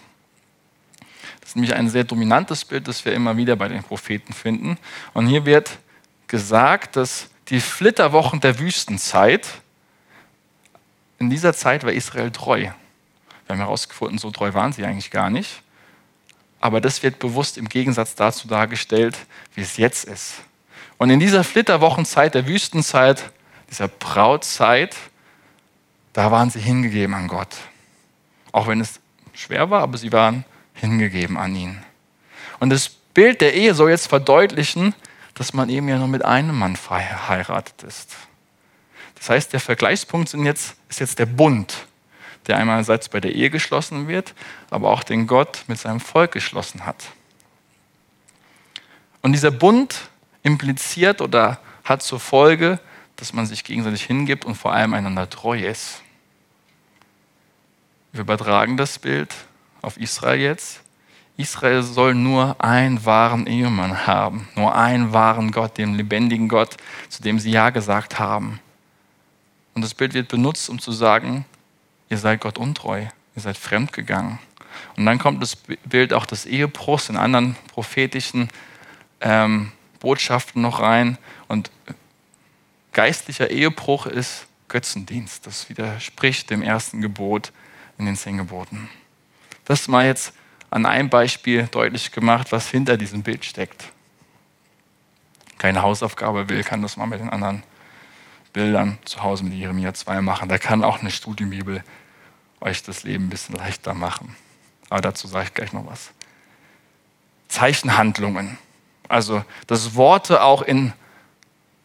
[1.40, 4.78] Das ist nämlich ein sehr dominantes Bild, das wir immer wieder bei den Propheten finden.
[5.12, 5.78] Und hier wird
[6.26, 9.46] gesagt, dass die Flitterwochen der Wüstenzeit,
[11.18, 12.60] in dieser Zeit war Israel treu.
[12.60, 12.72] Wir
[13.48, 15.61] haben herausgefunden, so treu waren sie eigentlich gar nicht.
[16.62, 19.18] Aber das wird bewusst im Gegensatz dazu dargestellt,
[19.54, 20.36] wie es jetzt ist.
[20.96, 23.32] Und in dieser Flitterwochenzeit, der Wüstenzeit,
[23.68, 24.96] dieser Brautzeit,
[26.12, 27.56] da waren sie hingegeben an Gott.
[28.52, 29.00] Auch wenn es
[29.34, 30.44] schwer war, aber sie waren
[30.74, 31.82] hingegeben an ihn.
[32.60, 34.94] Und das Bild der Ehe soll jetzt verdeutlichen,
[35.34, 38.14] dass man eben ja nur mit einem Mann verheiratet ist.
[39.16, 41.88] Das heißt, der Vergleichspunkt jetzt, ist jetzt der Bund,
[42.46, 44.34] der einerseits bei der Ehe geschlossen wird,
[44.70, 47.04] aber auch den Gott mit seinem Volk geschlossen hat.
[49.20, 50.10] Und dieser Bund
[50.42, 52.80] impliziert oder hat zur Folge,
[53.16, 56.02] dass man sich gegenseitig hingibt und vor allem einander treu ist.
[58.12, 59.32] Wir übertragen das Bild
[59.80, 60.82] auf Israel jetzt.
[61.36, 66.76] Israel soll nur einen wahren Ehemann haben, nur einen wahren Gott, den lebendigen Gott,
[67.08, 68.60] zu dem sie Ja gesagt haben.
[69.74, 71.46] Und das Bild wird benutzt, um zu sagen,
[72.12, 74.38] ihr seid Gott untreu, ihr seid fremdgegangen.
[74.96, 78.50] Und dann kommt das Bild auch des Ehebruchs in anderen prophetischen
[79.22, 81.16] ähm, Botschaften noch rein.
[81.48, 81.70] Und
[82.92, 85.46] geistlicher Ehebruch ist Götzendienst.
[85.46, 87.50] Das widerspricht dem ersten Gebot
[87.96, 88.90] in den zehn Geboten.
[89.64, 90.34] Das mal jetzt
[90.68, 93.84] an einem Beispiel deutlich gemacht, was hinter diesem Bild steckt.
[95.56, 97.62] Keine Hausaufgabe will, kann das mal mit den anderen
[98.52, 100.50] Bildern zu Hause mit Jeremia 2 machen.
[100.50, 101.82] Da kann auch eine Studienbibel
[102.62, 104.34] euch das Leben ein bisschen leichter machen.
[104.88, 106.10] Aber dazu sage ich gleich noch was.
[107.48, 108.58] Zeichenhandlungen.
[109.08, 110.92] Also, dass Worte auch in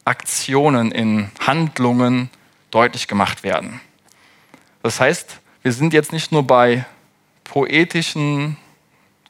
[0.04, 2.30] Aktionen, in Handlungen
[2.70, 3.80] deutlich gemacht werden.
[4.82, 6.86] Das heißt, wir sind jetzt nicht nur bei
[7.44, 8.56] poetischen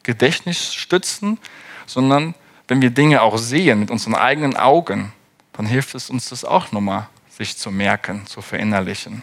[0.02, 1.38] Gedächtnisstützen,
[1.86, 2.34] sondern
[2.68, 5.12] wenn wir Dinge auch sehen mit unseren eigenen Augen,
[5.52, 9.22] dann hilft es uns das auch nochmal, sich zu merken, zu verinnerlichen.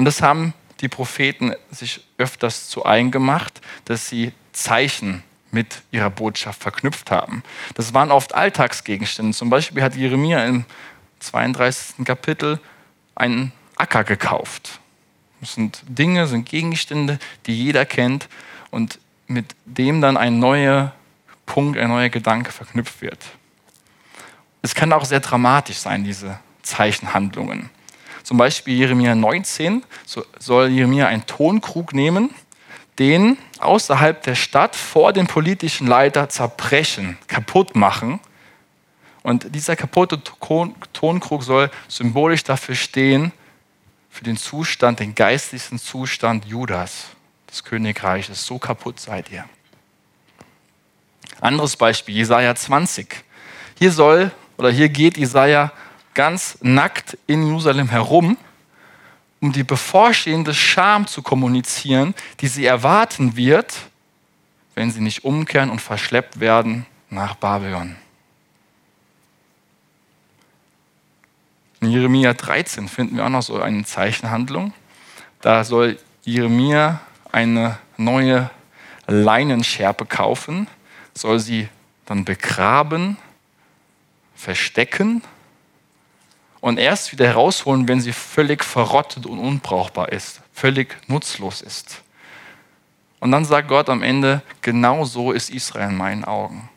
[0.00, 6.08] Und das haben die Propheten sich öfters zu eigen gemacht, dass sie Zeichen mit ihrer
[6.08, 7.42] Botschaft verknüpft haben.
[7.74, 9.36] Das waren oft Alltagsgegenstände.
[9.36, 10.64] Zum Beispiel hat Jeremia im
[11.18, 12.06] 32.
[12.06, 12.60] Kapitel
[13.14, 14.80] einen Acker gekauft.
[15.42, 18.30] Das sind Dinge, sind Gegenstände, die jeder kennt
[18.70, 20.94] und mit dem dann ein neuer
[21.44, 23.22] Punkt, ein neuer Gedanke verknüpft wird.
[24.62, 27.68] Es kann auch sehr dramatisch sein, diese Zeichenhandlungen.
[28.30, 29.82] Zum Beispiel Jeremia 19
[30.38, 32.32] soll Jeremia einen Tonkrug nehmen,
[33.00, 38.20] den außerhalb der Stadt vor dem politischen Leiter zerbrechen, kaputt machen.
[39.24, 40.22] Und dieser kaputte
[40.92, 43.32] Tonkrug soll symbolisch dafür stehen,
[44.10, 47.06] für den Zustand, den geistlichen Zustand Judas,
[47.50, 48.46] des Königreiches.
[48.46, 49.44] So kaputt seid ihr.
[51.40, 53.24] Anderes Beispiel, Jesaja 20.
[53.76, 55.72] Hier soll oder hier geht Jesaja
[56.14, 58.36] ganz nackt in Jerusalem herum,
[59.40, 63.74] um die bevorstehende Scham zu kommunizieren, die sie erwarten wird,
[64.74, 67.96] wenn sie nicht umkehren und verschleppt werden nach Babylon.
[71.80, 74.74] In Jeremia 13 finden wir auch noch so eine Zeichenhandlung.
[75.40, 77.00] Da soll Jeremia
[77.32, 78.50] eine neue
[79.06, 80.66] Leinenschärpe kaufen,
[81.14, 81.68] soll sie
[82.04, 83.16] dann begraben,
[84.34, 85.22] verstecken
[86.60, 92.02] und erst wieder herausholen, wenn sie völlig verrottet und unbrauchbar ist, völlig nutzlos ist.
[93.18, 96.68] Und dann sagt Gott am Ende, genau so ist Israel in meinen Augen.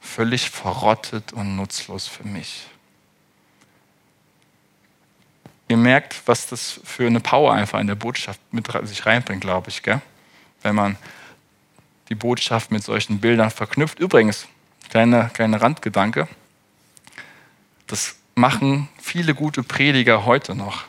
[0.00, 2.66] Völlig verrottet und nutzlos für mich.
[5.68, 9.68] Ihr merkt, was das für eine Power einfach in der Botschaft mit sich reinbringt, glaube
[9.68, 10.00] ich, gell?
[10.62, 10.96] wenn man
[12.08, 14.00] die Botschaft mit solchen Bildern verknüpft.
[14.00, 14.48] Übrigens,
[14.88, 16.26] kleiner kleine Randgedanke,
[17.86, 20.84] das machen viele gute Prediger heute noch,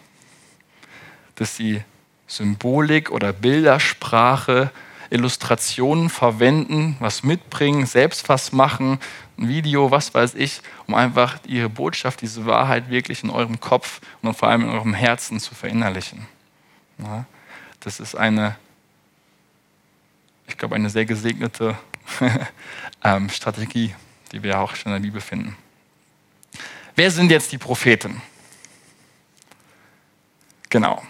[1.35, 1.83] dass sie
[2.25, 4.71] Symbolik oder Bildersprache,
[5.09, 8.99] Illustrationen verwenden, was mitbringen, selbst was machen,
[9.37, 13.99] ein Video, was weiß ich, um einfach ihre Botschaft, diese Wahrheit wirklich in eurem Kopf
[14.21, 16.25] und vor allem in eurem Herzen zu verinnerlichen.
[16.99, 17.25] Ja,
[17.81, 18.55] das ist eine,
[20.47, 21.77] ich glaube, eine sehr gesegnete
[23.03, 23.93] ähm, Strategie,
[24.31, 25.57] die wir auch schon in der Bibel finden.
[26.95, 28.21] Wer sind jetzt die Propheten?
[30.69, 31.01] Genau.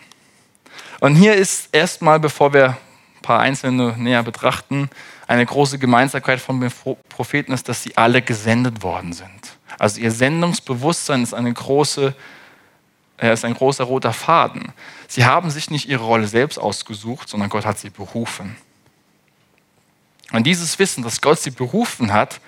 [1.00, 4.90] Und hier ist erstmal, bevor wir ein paar einzelne näher betrachten,
[5.28, 6.72] eine große Gemeinsamkeit von den
[7.10, 9.58] Propheten ist, dass sie alle gesendet worden sind.
[9.80, 12.14] Also ihr Sendungsbewusstsein ist, eine große,
[13.18, 14.74] äh, ist ein großer roter Faden.
[15.08, 18.58] Sie haben sich nicht ihre Rolle selbst ausgesucht, sondern Gott hat sie berufen.
[20.32, 22.42] Und dieses Wissen, dass Gott sie berufen hat,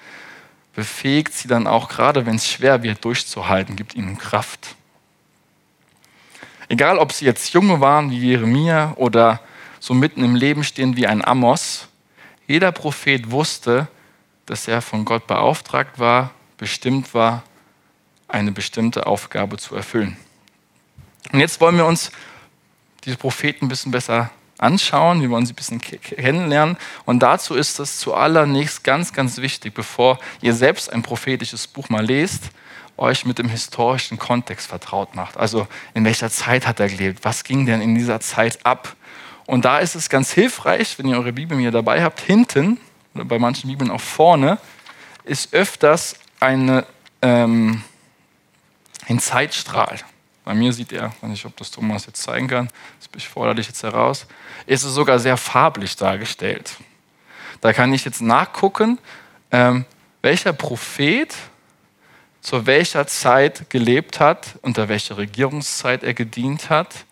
[0.73, 4.75] befähigt sie dann auch, gerade wenn es schwer wird, durchzuhalten, gibt ihnen Kraft.
[6.67, 9.41] Egal, ob sie jetzt Junge waren wie Jeremia oder
[9.79, 11.87] so mitten im Leben stehen wie ein Amos,
[12.47, 13.87] jeder Prophet wusste,
[14.45, 17.43] dass er von Gott beauftragt war, bestimmt war,
[18.27, 20.17] eine bestimmte Aufgabe zu erfüllen.
[21.31, 22.11] Und jetzt wollen wir uns
[23.03, 24.31] diese Propheten ein bisschen besser
[24.63, 26.77] anschauen, wir wollen sie ein bisschen kennenlernen.
[27.05, 32.05] Und dazu ist es zuallererst ganz, ganz wichtig, bevor ihr selbst ein prophetisches Buch mal
[32.05, 32.49] lest,
[32.97, 35.37] euch mit dem historischen Kontext vertraut macht.
[35.37, 37.19] Also in welcher Zeit hat er gelebt?
[37.23, 38.95] Was ging denn in dieser Zeit ab?
[39.45, 42.79] Und da ist es ganz hilfreich, wenn ihr eure Bibel mir dabei habt, hinten
[43.13, 44.57] oder bei manchen Bibeln auch vorne,
[45.23, 46.85] ist öfters eine,
[47.21, 47.83] ähm,
[49.07, 49.99] ein Zeitstrahl.
[50.43, 52.69] Bei mir sieht er, ich weiß nicht, ob das Thomas jetzt zeigen kann,
[53.15, 54.25] ich fordere dich jetzt heraus,
[54.65, 56.75] ist es sogar sehr farblich dargestellt.
[57.61, 58.99] Da kann ich jetzt nachgucken,
[59.51, 59.85] ähm,
[60.21, 61.33] welcher Prophet
[62.41, 67.05] zu welcher Zeit gelebt hat, unter welcher Regierungszeit er gedient hat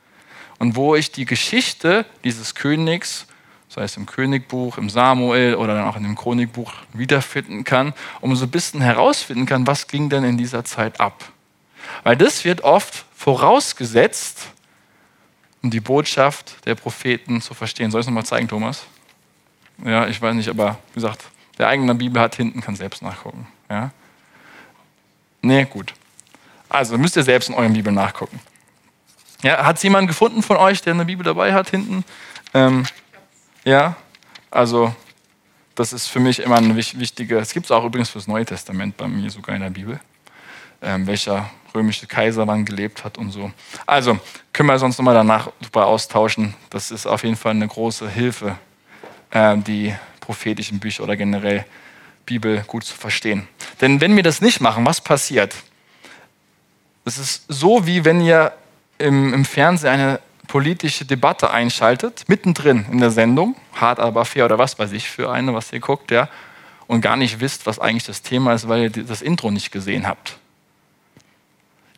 [0.59, 3.27] und wo ich die Geschichte dieses Königs,
[3.69, 8.35] sei es im Königbuch, im Samuel oder dann auch in dem Chronikbuch wiederfinden kann, um
[8.35, 11.31] so ein bisschen herausfinden kann, was ging denn in dieser Zeit ab.
[12.03, 14.47] Weil das wird oft vorausgesetzt,
[15.61, 17.91] um die Botschaft der Propheten zu verstehen.
[17.91, 18.85] Soll ich es nochmal zeigen, Thomas?
[19.83, 21.23] Ja, ich weiß nicht, aber wie gesagt,
[21.57, 23.47] der eigene Bibel hat hinten, kann selbst nachgucken.
[23.69, 23.91] Ja?
[25.41, 25.93] Nee, gut.
[26.69, 28.39] Also müsst ihr selbst in euren Bibel nachgucken.
[29.43, 32.03] Ja, hat es jemand gefunden von euch, der eine Bibel dabei hat hinten?
[32.53, 32.85] Ähm,
[33.63, 33.95] ja,
[34.51, 34.95] also
[35.75, 38.97] das ist für mich immer eine wichtige, es gibt es auch übrigens fürs Neue Testament
[38.97, 39.99] bei mir sogar in der Bibel,
[40.81, 43.51] ähm, welcher römische Kaiser wann gelebt hat und so.
[43.85, 44.19] Also
[44.53, 46.53] können wir sonst nochmal danach super austauschen.
[46.69, 48.57] Das ist auf jeden Fall eine große Hilfe,
[49.31, 51.65] äh, die prophetischen Bücher oder generell
[52.25, 53.47] Bibel gut zu verstehen.
[53.81, 55.55] Denn wenn wir das nicht machen, was passiert?
[57.03, 58.53] Es ist so, wie wenn ihr
[58.99, 64.57] im, im Fernsehen eine politische Debatte einschaltet, mittendrin in der Sendung, hart aber fair oder
[64.57, 66.29] was weiß ich für eine, was ihr guckt, ja,
[66.87, 70.05] und gar nicht wisst, was eigentlich das Thema ist, weil ihr das Intro nicht gesehen
[70.05, 70.37] habt.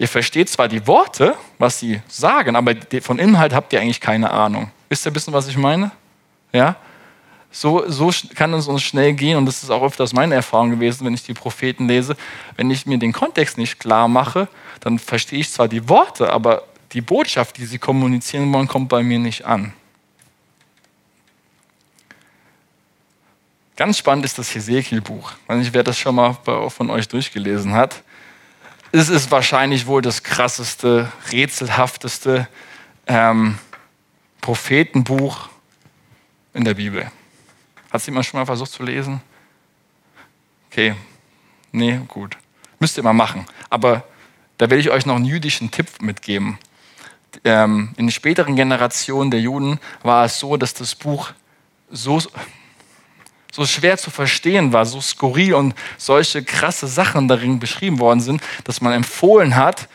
[0.03, 4.31] Ihr versteht zwar die Worte, was sie sagen, aber von Inhalt habt ihr eigentlich keine
[4.31, 4.69] Ahnung.
[4.89, 5.91] Wisst ihr ein bisschen, was ich meine?
[6.51, 6.75] Ja?
[7.51, 11.05] So, so kann es uns schnell gehen und das ist auch öfters meine Erfahrung gewesen,
[11.05, 12.17] wenn ich die Propheten lese.
[12.57, 14.49] Wenn ich mir den Kontext nicht klar mache,
[14.81, 19.03] dann verstehe ich zwar die Worte, aber die Botschaft, die sie kommunizieren wollen, kommt bei
[19.03, 19.71] mir nicht an.
[23.77, 25.31] Ganz spannend ist das Hesekiel-Buch.
[25.61, 26.33] Ich wer das schon mal
[26.67, 28.03] von euch durchgelesen hat.
[28.95, 32.47] Es ist wahrscheinlich wohl das krasseste, rätselhafteste
[33.07, 33.57] ähm,
[34.39, 35.49] Prophetenbuch
[36.53, 37.01] in der Bibel.
[37.01, 39.19] Hat es jemand schon mal versucht zu lesen?
[40.69, 40.93] Okay,
[41.71, 42.37] nee, gut.
[42.77, 43.47] Müsst ihr mal machen.
[43.71, 44.03] Aber
[44.59, 46.59] da will ich euch noch einen jüdischen Tipp mitgeben.
[47.43, 51.31] Ähm, in den späteren Generationen der Juden war es so, dass das Buch
[51.89, 52.21] so,
[53.53, 58.41] so schwer zu verstehen war, so skurril und solche krasse Sachen darin beschrieben worden sind,
[58.65, 59.87] dass man empfohlen hat,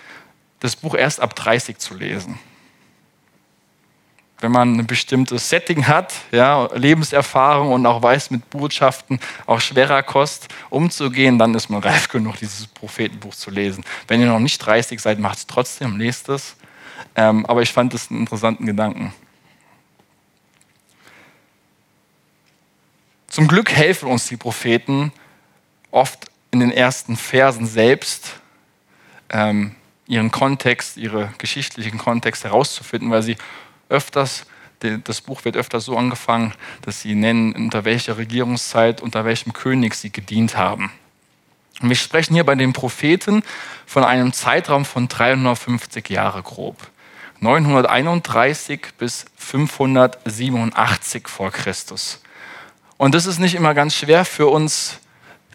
[0.61, 2.39] das Buch erst ab 30 zu lesen
[4.41, 10.03] wenn man ein bestimmtes Setting hat, ja, Lebenserfahrung und auch weiß, mit Botschaften auch schwerer
[10.03, 13.85] Kost umzugehen, dann ist man reif genug, dieses Prophetenbuch zu lesen.
[14.07, 16.57] Wenn ihr noch nicht 30 seid, macht es trotzdem, lest es.
[17.17, 19.13] Ähm, aber ich fand es einen interessanten Gedanken.
[23.29, 25.13] Zum Glück helfen uns die Propheten
[25.91, 28.41] oft in den ersten Versen selbst,
[29.31, 29.75] ähm,
[30.07, 33.37] ihren Kontext, ihre geschichtlichen Kontext herauszufinden, weil sie
[33.91, 34.47] öfters,
[34.81, 39.95] das Buch wird öfters so angefangen, dass sie nennen, unter welcher Regierungszeit, unter welchem König
[39.95, 40.91] sie gedient haben.
[41.83, 43.43] Und wir sprechen hier bei den Propheten
[43.87, 46.91] von einem Zeitraum von 350 Jahre grob.
[47.41, 52.21] 931 bis 587 vor Christus.
[52.99, 54.99] Und das ist nicht immer ganz schwer für uns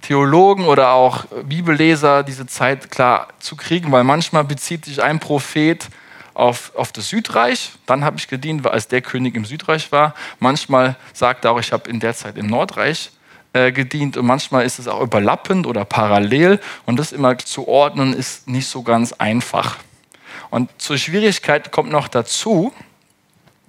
[0.01, 5.87] Theologen oder auch Bibelleser, diese Zeit klar zu kriegen, weil manchmal bezieht sich ein Prophet
[6.33, 7.73] auf, auf das Südreich.
[7.85, 10.15] Dann habe ich gedient, als der König im Südreich war.
[10.39, 13.11] Manchmal sagt er auch, ich habe in der Zeit im Nordreich
[13.51, 18.13] äh, gedient und manchmal ist es auch überlappend oder parallel und das immer zu ordnen
[18.13, 19.77] ist nicht so ganz einfach.
[20.49, 22.73] Und zur Schwierigkeit kommt noch dazu,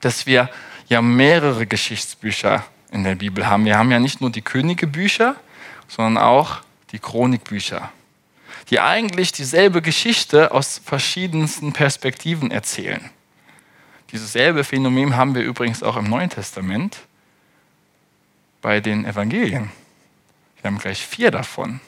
[0.00, 0.48] dass wir
[0.88, 3.66] ja mehrere Geschichtsbücher in der Bibel haben.
[3.66, 5.36] Wir haben ja nicht nur die Königebücher,
[5.88, 7.90] sondern auch die Chronikbücher
[8.70, 13.10] die eigentlich dieselbe Geschichte aus verschiedensten Perspektiven erzählen.
[14.12, 17.00] Dieses selbe Phänomen haben wir übrigens auch im Neuen Testament
[18.62, 19.70] bei den Evangelien.
[20.60, 21.80] Wir haben gleich vier davon.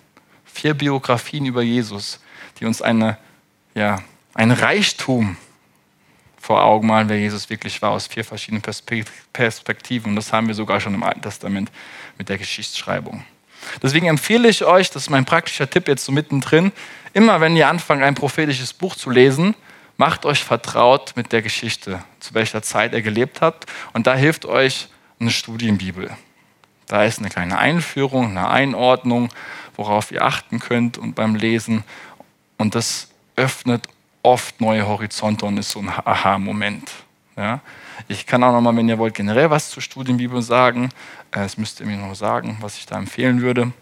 [0.44, 2.20] Vier Biografien über Jesus,
[2.58, 3.18] die uns eine,
[3.74, 4.02] ja,
[4.34, 5.36] ein Reichtum
[6.46, 8.62] vor Augen malen, wer Jesus wirklich war, aus vier verschiedenen
[9.32, 10.10] Perspektiven.
[10.10, 11.72] Und das haben wir sogar schon im Alten Testament
[12.18, 13.24] mit der Geschichtsschreibung.
[13.82, 16.70] Deswegen empfehle ich euch, das ist mein praktischer Tipp jetzt so mittendrin,
[17.14, 19.56] immer wenn ihr anfangt, ein prophetisches Buch zu lesen,
[19.96, 23.66] macht euch vertraut mit der Geschichte, zu welcher Zeit er gelebt hat.
[23.92, 24.88] Und da hilft euch
[25.18, 26.10] eine Studienbibel.
[26.86, 29.30] Da ist eine kleine Einführung, eine Einordnung,
[29.74, 31.82] worauf ihr achten könnt und beim Lesen.
[32.56, 33.88] Und das öffnet
[34.26, 36.90] oft neue Horizonte und ist so ein Aha-Moment.
[37.36, 37.60] Ja?
[38.08, 40.90] Ich kann auch noch mal, wenn ihr wollt, generell was zur Studienbibel sagen.
[41.32, 43.72] Äh, müsst ihr mir noch sagen, was ich da empfehlen würde.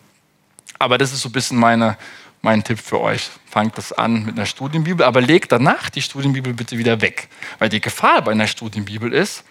[0.79, 1.97] Aber das ist so ein bisschen meine,
[2.43, 3.31] mein Tipp für euch.
[3.47, 7.29] Fangt das an mit einer Studienbibel, aber legt danach die Studienbibel bitte wieder weg.
[7.59, 9.45] Weil die Gefahr bei einer Studienbibel ist,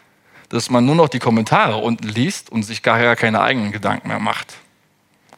[0.49, 4.19] dass man nur noch die Kommentare unten liest und sich gar keine eigenen Gedanken mehr
[4.19, 4.53] macht.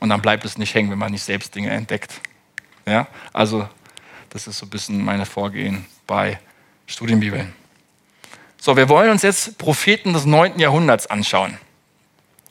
[0.02, 2.20] Und dann bleibt es nicht hängen, wenn man nicht selbst Dinge entdeckt.
[2.86, 3.08] Ja?
[3.32, 3.70] Also,
[4.36, 6.38] das ist so ein bisschen meine Vorgehen bei
[6.88, 7.54] Studienbibeln.
[8.60, 10.60] So, wir wollen uns jetzt Propheten des 9.
[10.60, 11.58] Jahrhunderts anschauen.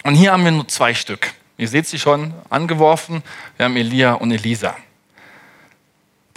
[0.02, 1.34] Und hier haben wir nur zwei Stück.
[1.58, 3.22] Ihr seht sie schon angeworfen.
[3.58, 4.74] Wir haben Elia und Elisa.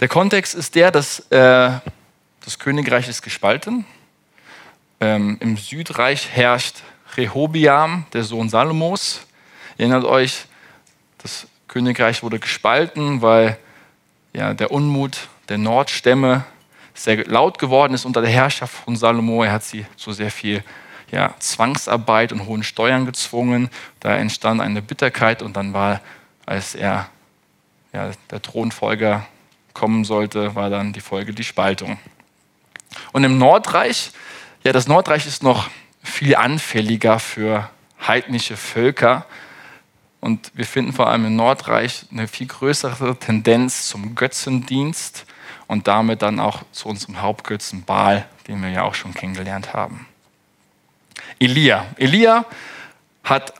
[0.00, 1.70] Der Kontext ist der, dass äh,
[2.44, 3.86] das Königreich ist gespalten.
[5.00, 6.82] Ähm, Im Südreich herrscht
[7.16, 9.22] Rehobiam, der Sohn Salomos.
[9.78, 10.44] Ihr erinnert euch,
[11.16, 13.56] das Königreich wurde gespalten, weil
[14.34, 16.44] ja, der Unmut der Nordstämme
[16.94, 19.44] sehr laut geworden ist unter der Herrschaft von Salomo.
[19.44, 20.64] Er hat sie zu sehr viel
[21.10, 23.70] ja, Zwangsarbeit und hohen Steuern gezwungen.
[24.00, 26.00] Da entstand eine Bitterkeit und dann war,
[26.44, 27.08] als er
[27.92, 29.26] ja, der Thronfolger
[29.74, 31.98] kommen sollte, war dann die Folge die Spaltung.
[33.12, 34.10] Und im Nordreich,
[34.64, 35.70] ja, das Nordreich ist noch
[36.02, 37.70] viel anfälliger für
[38.06, 39.24] heidnische Völker.
[40.20, 45.26] Und wir finden vor allem im Nordreich eine viel größere Tendenz zum Götzendienst
[45.68, 50.06] und damit dann auch zu unserem Hauptgötzen Baal, den wir ja auch schon kennengelernt haben.
[51.38, 51.86] Elia.
[51.96, 52.44] Elia
[53.22, 53.54] hat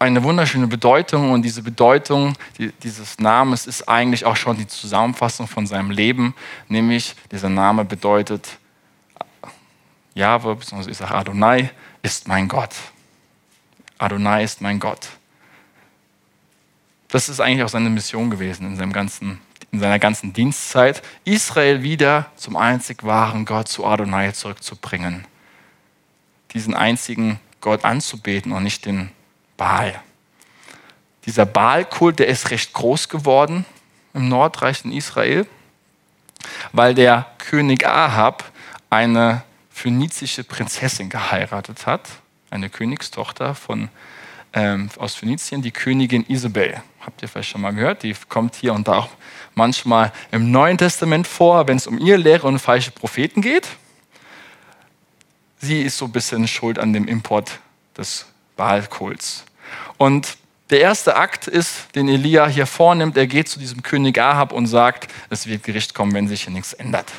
[0.00, 5.46] eine wunderschöne Bedeutung und diese Bedeutung die, dieses Namens ist eigentlich auch schon die Zusammenfassung
[5.46, 6.34] von seinem Leben,
[6.68, 8.58] nämlich dieser Name bedeutet
[10.14, 11.70] Jahwe, beziehungsweise ich sage Adonai,
[12.02, 12.74] ist mein Gott.
[13.98, 15.08] Adonai ist mein Gott.
[17.08, 19.40] Das ist eigentlich auch seine Mission gewesen in, seinem ganzen,
[19.72, 25.26] in seiner ganzen Dienstzeit, Israel wieder zum einzig wahren Gott, zu Adonai zurückzubringen.
[26.52, 29.10] Diesen einzigen Gott anzubeten und nicht den
[29.56, 30.00] Baal.
[31.24, 33.64] Dieser Baal-Kult, der ist recht groß geworden
[34.12, 35.46] im Nordreich in Israel,
[36.72, 38.44] weil der König Ahab
[38.90, 42.08] eine phönizische Prinzessin geheiratet hat,
[42.50, 43.88] eine Königstochter von,
[44.52, 46.82] ähm, aus Phönizien, die Königin Isabel.
[47.04, 48.04] Habt ihr vielleicht schon mal gehört?
[48.04, 49.08] Die kommt hier und da auch
[49.54, 53.68] manchmal im Neuen Testament vor, wenn es um ihr Lehre und falsche Propheten geht.
[55.58, 57.58] Sie ist so ein bisschen schuld an dem Import
[57.96, 58.26] des
[58.56, 59.44] Baalkults.
[59.98, 60.36] Und
[60.70, 64.66] der erste Akt ist, den Elia hier vornimmt, er geht zu diesem König Ahab und
[64.66, 67.10] sagt, es wird Gericht kommen, wenn sich hier nichts ändert.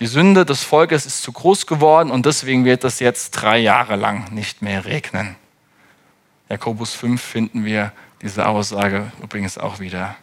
[0.00, 3.96] Die Sünde des Volkes ist zu groß geworden und deswegen wird es jetzt drei Jahre
[3.96, 5.36] lang nicht mehr regnen.
[6.48, 10.16] Jakobus 5 finden wir diese Aussage übrigens auch wieder.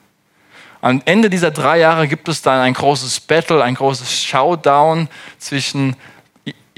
[0.81, 5.07] Am Ende dieser drei Jahre gibt es dann ein großes Battle, ein großes Showdown
[5.39, 5.95] zwischen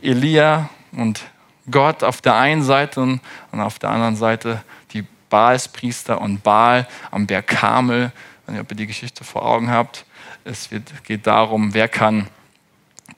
[0.01, 1.22] Elia und
[1.70, 4.63] Gott auf der einen Seite und auf der anderen Seite
[4.93, 8.11] die Baalspriester und Baal am Berg Kamel.
[8.45, 10.05] Wenn ihr die Geschichte vor Augen habt,
[10.45, 10.70] es
[11.03, 12.28] geht darum, wer kann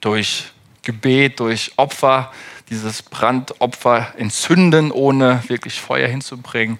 [0.00, 0.50] durch
[0.82, 2.32] Gebet, durch Opfer
[2.70, 6.78] dieses Brandopfer entzünden, ohne wirklich Feuer hinzubringen.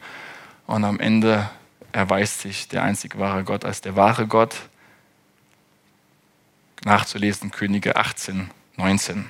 [0.71, 1.51] Und am Ende
[1.91, 4.55] erweist sich der einzig wahre Gott als der wahre Gott.
[6.85, 9.29] Nachzulesen Könige 18, 19.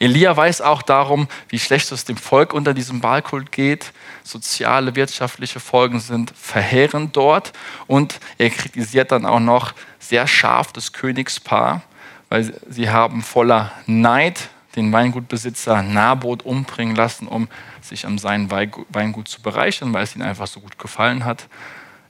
[0.00, 3.92] Elia weiß auch darum, wie schlecht es dem Volk unter diesem Baalkult geht.
[4.24, 7.52] Soziale, wirtschaftliche Folgen sind verheerend dort.
[7.86, 11.82] Und er kritisiert dann auch noch sehr scharf das Königspaar,
[12.28, 14.48] weil sie haben voller Neid
[14.78, 17.48] den Weingutbesitzer Nabot umbringen lassen, um
[17.82, 21.48] sich an seinem Weingut zu bereichern, weil es ihnen einfach so gut gefallen hat.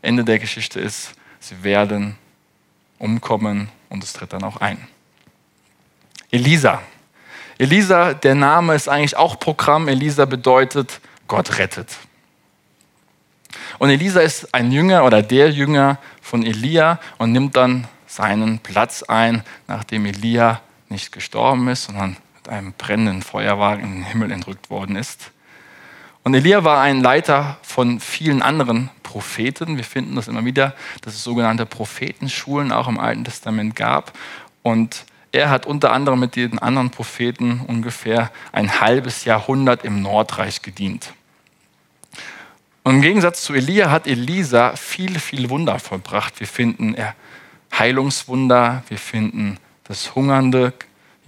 [0.02, 2.16] Ende der Geschichte ist, sie werden
[2.98, 4.86] umkommen und es tritt dann auch ein.
[6.30, 6.82] Elisa.
[7.56, 9.88] Elisa, der Name ist eigentlich auch Programm.
[9.88, 11.96] Elisa bedeutet, Gott rettet.
[13.78, 19.02] Und Elisa ist ein Jünger oder der Jünger von Elia und nimmt dann seinen Platz
[19.02, 22.16] ein, nachdem Elia nicht gestorben ist, sondern
[22.48, 25.30] einem brennenden Feuerwagen in den Himmel entrückt worden ist.
[26.24, 29.76] Und Elia war ein Leiter von vielen anderen Propheten.
[29.76, 34.12] Wir finden das immer wieder, dass es sogenannte Prophetenschulen auch im Alten Testament gab.
[34.62, 40.62] Und er hat unter anderem mit den anderen Propheten ungefähr ein halbes Jahrhundert im Nordreich
[40.62, 41.12] gedient.
[42.84, 46.40] Und im Gegensatz zu Elia hat Elisa viele, viele Wunder vollbracht.
[46.40, 47.14] Wir finden, er
[47.78, 50.72] Heilungswunder, wir finden das Hungernde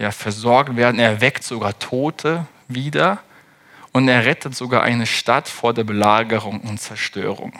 [0.01, 0.99] ja, versorgt werden.
[0.99, 3.19] Er weckt sogar Tote wieder
[3.91, 7.53] und er rettet sogar eine Stadt vor der Belagerung und Zerstörung.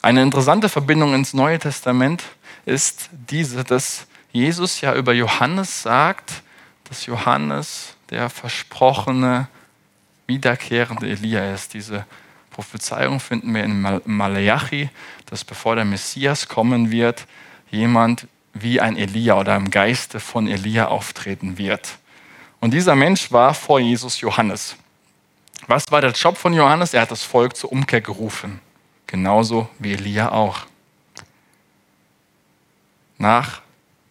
[0.00, 2.24] Eine interessante Verbindung ins Neue Testament
[2.64, 6.42] ist diese, dass Jesus ja über Johannes sagt,
[6.84, 9.48] dass Johannes der versprochene,
[10.26, 11.74] wiederkehrende Elia ist.
[11.74, 12.06] Diese
[12.50, 14.88] Prophezeiung finden wir in Malachi,
[15.26, 17.26] dass bevor der Messias kommen wird,
[17.70, 18.28] jemand
[18.62, 21.98] wie ein Elia oder im Geiste von Elia auftreten wird.
[22.60, 24.76] Und dieser Mensch war vor Jesus Johannes.
[25.66, 26.94] Was war der Job von Johannes?
[26.94, 28.60] Er hat das Volk zur Umkehr gerufen.
[29.06, 30.66] Genauso wie Elia auch.
[33.18, 33.62] Nach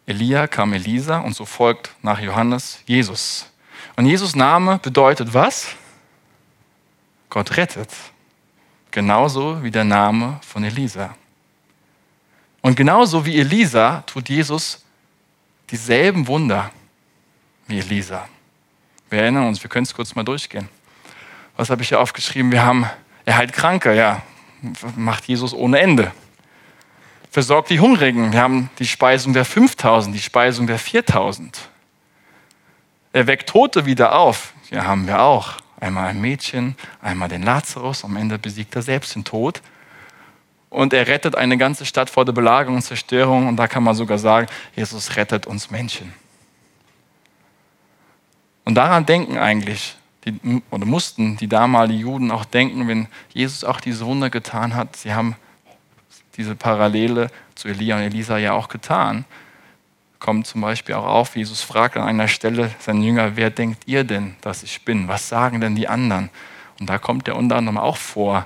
[0.06, 3.52] Elia kam Elisa und so folgt nach Johannes Jesus.
[3.96, 5.68] Und Jesus Name bedeutet was?
[7.30, 7.90] Gott rettet.
[8.92, 11.16] Genauso wie der Name von Elisa.
[12.66, 14.84] Und genauso wie Elisa tut Jesus
[15.70, 16.72] dieselben Wunder
[17.68, 18.28] wie Elisa.
[19.08, 20.68] Wir erinnern uns, wir können es kurz mal durchgehen.
[21.58, 22.52] Was habe ich hier aufgeschrieben?
[22.52, 22.90] Wir haben,
[23.24, 24.24] er heilt Kranke, ja,
[24.96, 26.12] macht Jesus ohne Ende.
[27.30, 28.34] Versorgt die Hungrigen.
[28.34, 31.70] Wir haben die Speisung der 5000, die Speisung der 4000.
[33.14, 34.54] Er weckt Tote wieder auf.
[34.72, 35.58] Ja, haben wir auch.
[35.80, 38.04] Einmal ein Mädchen, einmal den Lazarus.
[38.04, 39.62] Am Ende besiegt er selbst den Tod.
[40.76, 43.48] Und er rettet eine ganze Stadt vor der Belagerung und Zerstörung.
[43.48, 46.14] Und da kann man sogar sagen, Jesus rettet uns Menschen.
[48.66, 49.96] Und daran denken eigentlich,
[50.26, 54.98] die, oder mussten die damaligen Juden auch denken, wenn Jesus auch diese Wunder getan hat.
[54.98, 55.38] Sie haben
[56.36, 59.24] diese Parallele zu Elia und Elisa ja auch getan.
[60.20, 64.04] Kommt zum Beispiel auch auf, Jesus fragt an einer Stelle seinen Jünger, wer denkt ihr
[64.04, 65.08] denn, dass ich bin?
[65.08, 66.30] Was sagen denn die anderen?
[66.82, 68.44] Und da kommt er unter anderem auch vor,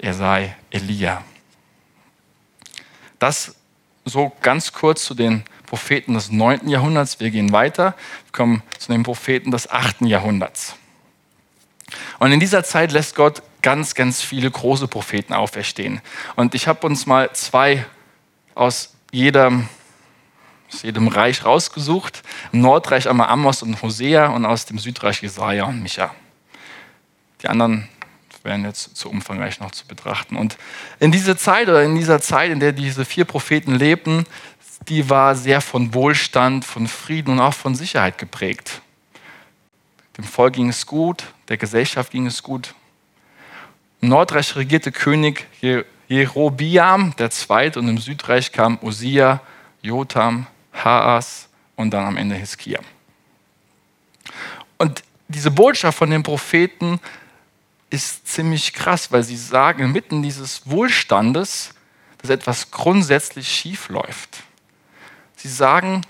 [0.00, 1.22] er sei Elia.
[3.18, 3.54] Das
[4.04, 6.68] so ganz kurz zu den Propheten des 9.
[6.68, 7.20] Jahrhunderts.
[7.20, 7.94] Wir gehen weiter,
[8.24, 10.02] wir kommen zu den Propheten des 8.
[10.02, 10.74] Jahrhunderts.
[12.18, 16.00] Und in dieser Zeit lässt Gott ganz, ganz viele große Propheten auferstehen.
[16.34, 17.84] Und ich habe uns mal zwei
[18.54, 19.68] aus jedem,
[20.72, 22.22] aus jedem Reich rausgesucht.
[22.52, 26.14] Im Nordreich einmal Amos und Hosea und aus dem Südreich Jesaja und Micha.
[27.42, 27.88] Die anderen
[28.42, 30.36] wären jetzt zu umfangreich noch zu betrachten.
[30.36, 30.56] Und
[30.98, 34.24] in dieser Zeit oder in dieser Zeit, in der diese vier Propheten lebten,
[34.88, 38.80] die war sehr von Wohlstand, von Frieden und auch von Sicherheit geprägt.
[40.16, 42.74] Dem Volk ging es gut, der Gesellschaft ging es gut.
[44.00, 45.46] Im Nordreich regierte König
[46.08, 47.72] Jerobiam II.
[47.76, 49.40] und im Südreich kam Usia,
[49.82, 52.80] Jotam, Haas und dann am Ende Hiskia.
[54.78, 57.00] Und diese Botschaft von den Propheten
[57.90, 61.74] ist ziemlich krass, weil sie sagen, inmitten dieses Wohlstandes,
[62.18, 64.44] dass etwas grundsätzlich schief läuft.
[65.36, 66.02] Sie sagen,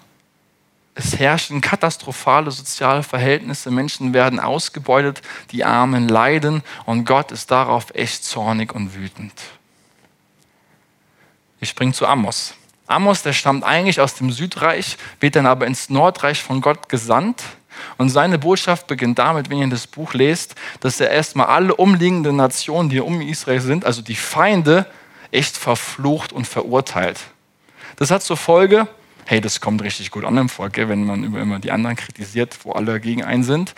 [0.95, 7.95] es herrschen katastrophale soziale Verhältnisse, Menschen werden ausgebeutet, die Armen leiden und Gott ist darauf
[7.95, 9.33] echt zornig und wütend.
[11.61, 12.55] Ich springe zu Amos.
[12.87, 17.45] Amos, der stammt eigentlich aus dem Südreich, wird dann aber ins Nordreich von Gott gesandt
[17.99, 22.37] und seine Botschaft beginnt damit, wenn ihr das Buch lest, dass er erstmal alle umliegenden
[22.37, 24.87] Nationen, die um Israel sind, also die Feinde,
[25.31, 27.21] echt verflucht und verurteilt.
[27.97, 28.89] Das hat zur Folge,
[29.27, 32.59] hey, das kommt richtig gut an im Volk, wenn man über immer die anderen kritisiert,
[32.65, 33.75] wo alle gegen einen sind.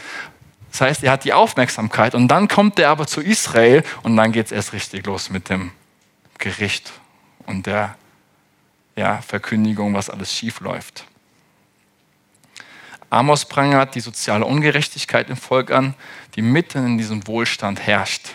[0.70, 4.32] Das heißt, er hat die Aufmerksamkeit und dann kommt er aber zu Israel und dann
[4.32, 5.72] geht es erst richtig los mit dem
[6.38, 6.92] Gericht
[7.46, 7.96] und der
[8.96, 11.04] ja, Verkündigung, was alles schief läuft.
[13.12, 15.94] Amos prangert die soziale Ungerechtigkeit im Volk an,
[16.34, 18.30] die mitten in diesem Wohlstand herrscht.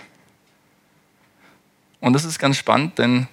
[2.00, 3.28] Und das ist ganz spannend, denn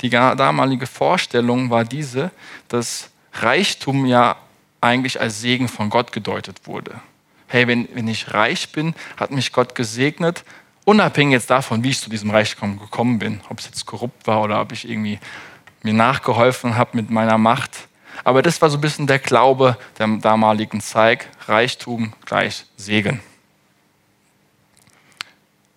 [0.00, 2.32] die damalige Vorstellung war diese,
[2.66, 4.34] dass Reichtum ja
[4.80, 7.00] eigentlich als Segen von Gott gedeutet wurde.
[7.46, 10.42] Hey, wenn, wenn ich reich bin, hat mich Gott gesegnet,
[10.84, 14.42] unabhängig jetzt davon, wie ich zu diesem Reichtum gekommen bin, ob es jetzt korrupt war
[14.42, 15.20] oder ob ich irgendwie
[15.84, 17.86] mir nachgeholfen habe mit meiner Macht.
[18.24, 23.20] Aber das war so ein bisschen der Glaube der damaligen Zeit, Reichtum gleich Segen.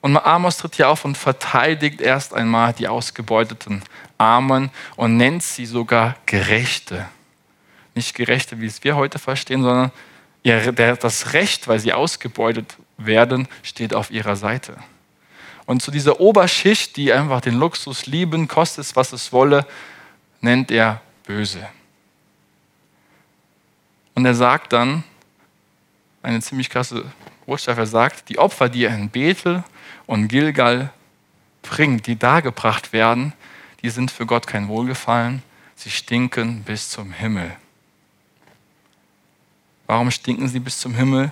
[0.02, 3.84] Und Amos tritt hier auf und verteidigt erst einmal die ausgebeuteten
[4.18, 7.06] Armen und nennt sie sogar Gerechte.
[7.96, 9.92] Nicht Gerechte, wie es wir heute verstehen, sondern
[10.44, 14.78] das Recht, weil sie ausgebeutet werden, steht auf ihrer Seite.
[15.66, 19.68] Und zu dieser Oberschicht, die einfach den Luxus lieben, kostet es, was es wolle,
[20.42, 21.68] nennt er böse.
[24.20, 25.05] Und er sagt dann,
[26.22, 27.05] eine ziemlich krasse
[27.45, 29.63] Botschaft, er sagt, die Opfer, die er in Bethel
[30.07, 30.91] und Gilgal
[31.61, 33.32] bringt, die dargebracht werden,
[33.82, 35.41] die sind für Gott kein Wohlgefallen,
[35.78, 37.55] sie stinken bis zum Himmel.
[39.88, 41.32] Warum stinken sie bis zum Himmel?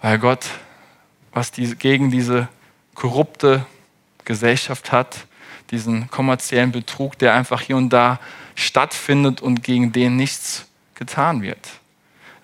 [0.00, 0.46] Weil Gott,
[1.34, 2.48] was die, gegen diese
[2.94, 3.66] korrupte
[4.24, 5.26] Gesellschaft hat,
[5.70, 8.20] diesen kommerziellen Betrug, der einfach hier und da
[8.54, 10.64] stattfindet und gegen den nichts
[10.98, 11.80] getan wird.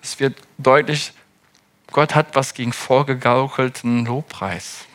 [0.01, 1.13] Es wird deutlich,
[1.91, 4.85] Gott hat was gegen vorgegaukelten Lobpreis,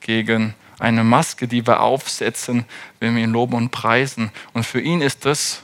[0.00, 2.64] gegen eine Maske, die wir aufsetzen,
[2.98, 4.30] wenn wir ihn loben und preisen.
[4.52, 5.62] Und für ihn ist das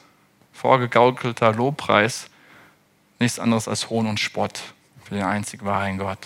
[0.53, 2.29] vorgegaukelter Lobpreis
[3.19, 4.61] nichts anderes als Hohn und Spott
[5.05, 6.19] für den einzig wahren Gott.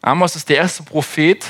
[0.00, 1.44] Amos ist der erste Prophet,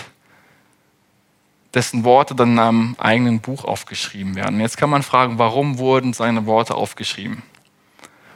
[1.75, 4.61] dessen Worte dann in einem eigenen Buch aufgeschrieben werden.
[4.61, 7.43] Jetzt kann man fragen, warum wurden seine Worte aufgeschrieben?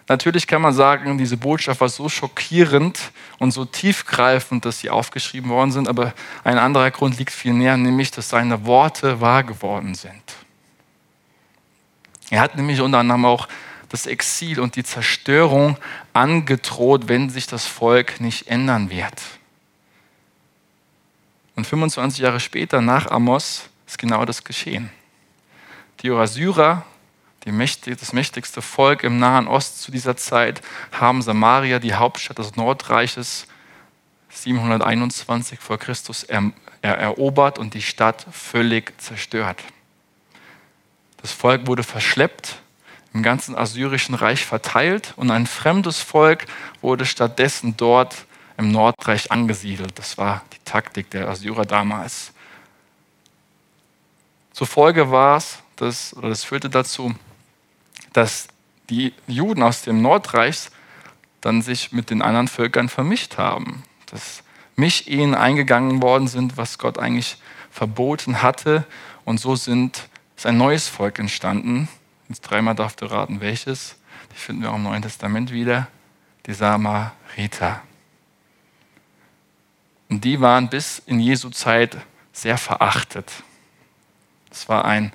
[0.09, 5.51] Natürlich kann man sagen, diese Botschaft war so schockierend und so tiefgreifend, dass sie aufgeschrieben
[5.51, 6.13] worden sind, aber
[6.45, 10.23] ein anderer Grund liegt viel näher, nämlich, dass seine Worte wahr geworden sind.
[12.31, 13.49] Er hat nämlich unter anderem auch
[13.89, 15.77] das Exil und die Zerstörung
[16.13, 19.21] angedroht, wenn sich das Volk nicht ändern wird.
[21.55, 24.91] Und 25 Jahre später, nach Amos, ist genau das geschehen.
[26.01, 26.85] Die Assyrer,
[27.45, 32.39] die mächtig, das mächtigste Volk im Nahen Osten zu dieser Zeit, haben Samaria, die Hauptstadt
[32.39, 33.47] des Nordreiches,
[34.31, 39.63] 721 vor Christus er, er, erobert und die Stadt völlig zerstört.
[41.21, 42.57] Das Volk wurde verschleppt,
[43.13, 46.47] im ganzen assyrischen Reich verteilt und ein fremdes Volk
[46.81, 48.25] wurde stattdessen dort
[48.57, 49.99] im Nordreich angesiedelt.
[49.99, 52.33] Das war die Taktik der Assyrer damals.
[54.53, 57.15] Zur Folge war es, dass, oder das führte dazu,
[58.13, 58.49] dass
[58.91, 60.69] die Juden aus dem Nordreich
[61.41, 63.83] dann sich mit den anderen Völkern vermischt haben.
[64.07, 64.43] Dass
[64.77, 67.37] Mischehen eingegangen worden sind, was Gott eigentlich
[67.71, 68.85] verboten hatte.
[69.25, 71.89] Und so sind, ist ein neues Volk entstanden.
[72.29, 73.97] Jetzt dreimal darf du raten, welches.
[74.33, 75.89] Die finden wir auch im Neuen Testament wieder.
[76.47, 77.83] Die Samariter.
[80.13, 81.97] Und die waren bis in Jesu Zeit
[82.35, 83.33] sehr verachtet.
[84.51, 85.11] Es war ein,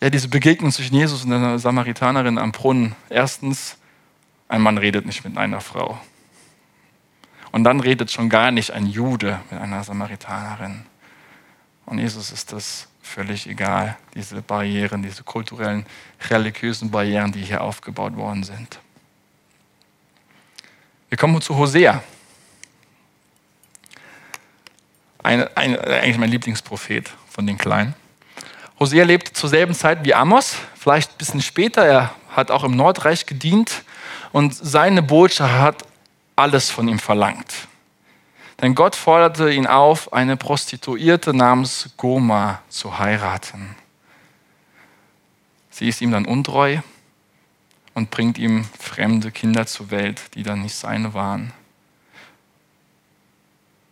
[0.00, 2.96] ja, diese Begegnung zwischen Jesus und der Samaritanerin am Brunnen.
[3.10, 3.76] Erstens,
[4.48, 6.00] ein Mann redet nicht mit einer Frau.
[7.52, 10.84] Und dann redet schon gar nicht ein Jude mit einer Samaritanerin.
[11.86, 15.86] Und Jesus ist das völlig egal, diese Barrieren, diese kulturellen,
[16.28, 18.80] religiösen Barrieren, die hier aufgebaut worden sind.
[21.08, 22.02] Wir kommen zu Hosea
[25.24, 27.94] ein, ein, eigentlich mein Lieblingsprophet von den Kleinen.
[28.78, 31.84] Hosea lebte zur selben Zeit wie Amos, vielleicht ein bisschen später.
[31.84, 33.82] Er hat auch im Nordreich gedient
[34.32, 35.82] und seine Botschaft hat
[36.36, 37.68] alles von ihm verlangt.
[38.60, 43.74] Denn Gott forderte ihn auf, eine Prostituierte namens Goma zu heiraten.
[45.70, 46.78] Sie ist ihm dann untreu
[47.94, 51.52] und bringt ihm fremde Kinder zur Welt, die dann nicht seine waren.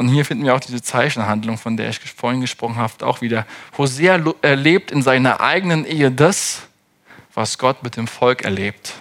[0.03, 3.47] Und hier finden wir auch diese Zeichenhandlung, von der ich vorhin gesprochen habe, auch wieder.
[3.79, 6.63] Hosea erlebt in seiner eigenen Ehe das,
[7.35, 8.95] was Gott mit dem Volk erlebt.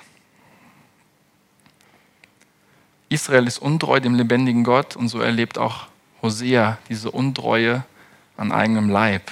[3.09, 5.87] Israel ist untreu dem lebendigen Gott und so erlebt auch
[6.21, 7.83] Hosea diese Untreue
[8.37, 9.23] an eigenem Leib.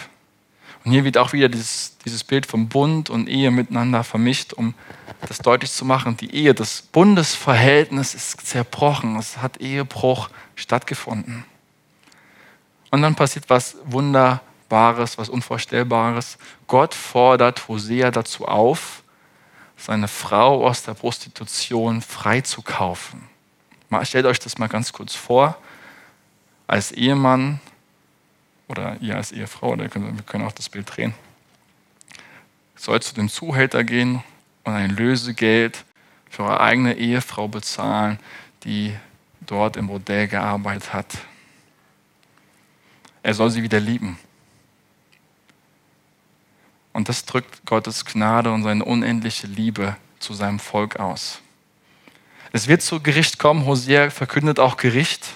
[0.84, 4.74] Und hier wird auch wieder dieses, dieses Bild vom Bund und Ehe miteinander vermischt, um
[5.28, 6.18] das deutlich zu machen.
[6.18, 9.18] Die Ehe, das Bundesverhältnis ist zerbrochen.
[9.18, 11.46] Es hat Ehebruch stattgefunden.
[12.92, 16.38] Und dann passiert was Wunderbares, was Unvorstellbares.
[16.68, 19.04] Gott fordert Hosea dazu auf,
[19.78, 23.24] seine Frau aus der Prostitution freizukaufen.
[24.04, 25.58] Stellt euch das mal ganz kurz vor.
[26.68, 27.60] Als Ehemann
[28.68, 31.14] oder ihr als Ehefrau, oder wir können auch das Bild drehen,
[32.76, 34.24] soll zu dem Zuhälter gehen
[34.64, 35.84] und ein Lösegeld
[36.30, 38.20] für eure eigene Ehefrau bezahlen,
[38.64, 38.96] die
[39.42, 41.18] dort im Modell gearbeitet hat.
[43.30, 44.18] Er soll sie wieder lieben.
[46.94, 51.40] Und das drückt Gottes Gnade und seine unendliche Liebe zu seinem Volk aus.
[52.54, 53.68] Es wird zu Gericht kommen.
[53.68, 55.28] Hosea verkündet auch Gericht.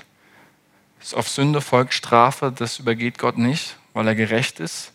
[1.14, 2.52] Auf Sünde folgt Strafe.
[2.52, 4.92] Das übergeht Gott nicht, weil er gerecht ist.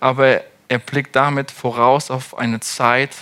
[0.00, 3.14] Aber er blickt damit voraus auf eine Zeit,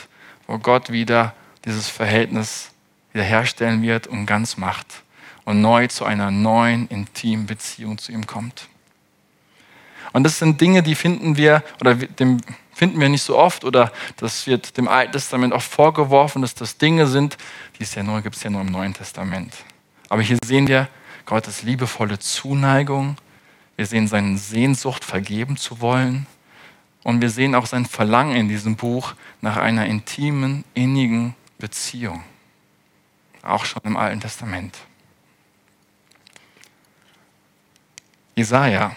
[0.47, 1.35] wo Gott wieder
[1.67, 2.71] dieses Verhältnis
[3.13, 4.87] wiederherstellen wird und ganz macht
[5.45, 8.71] und neu zu einer neuen intimen Beziehung zu ihm kommt.
[10.13, 12.41] Und das sind Dinge, die finden wir oder dem
[12.79, 16.79] finden wir nicht so oft oder das wird dem Alten Testament auch vorgeworfen, dass das
[16.79, 17.37] Dinge sind,
[17.77, 19.53] die es ja nur gibt es ja nur im Neuen Testament.
[20.09, 20.89] Aber hier sehen wir
[21.27, 23.17] Gottes liebevolle Zuneigung.
[23.77, 26.27] Wir sehen seine Sehnsucht, vergeben zu wollen.
[27.03, 32.23] Und wir sehen auch sein Verlangen in diesem Buch nach einer intimen, innigen Beziehung.
[33.43, 34.79] Auch schon im Alten Testament.
[38.37, 38.97] Jesaja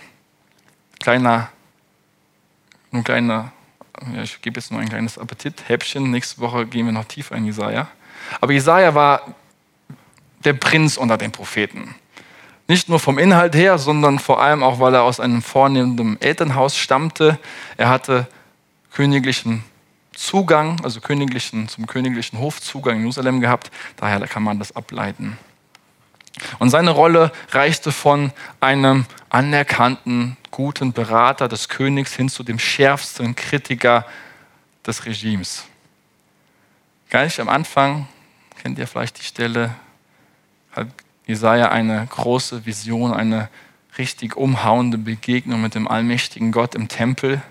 [1.01, 1.49] kleiner,
[2.91, 3.51] nur kleiner,
[4.15, 6.11] ja, ich gebe jetzt nur ein kleines Appetithäppchen.
[6.11, 7.87] Nächste Woche gehen wir noch tiefer in Jesaja.
[8.39, 9.35] Aber Jesaja war
[10.43, 11.95] der Prinz unter den Propheten.
[12.67, 16.77] Nicht nur vom Inhalt her, sondern vor allem auch, weil er aus einem vornehmenden Elternhaus
[16.77, 17.37] stammte.
[17.77, 18.27] Er hatte
[18.93, 19.63] königlichen
[20.13, 23.71] Zugang, also königlichen, zum königlichen Hofzugang in Jerusalem gehabt.
[23.97, 25.37] Daher kann man das ableiten.
[26.59, 33.35] Und seine Rolle reichte von einem anerkannten, guten Berater des Königs hin zu dem schärfsten
[33.35, 34.05] Kritiker
[34.85, 35.65] des Regimes.
[37.09, 38.07] Gleich am Anfang,
[38.61, 39.73] kennt ihr vielleicht die Stelle,
[40.71, 40.87] hat
[41.25, 43.49] Jesaja eine große Vision, eine
[43.97, 47.41] richtig umhauende Begegnung mit dem allmächtigen Gott im Tempel.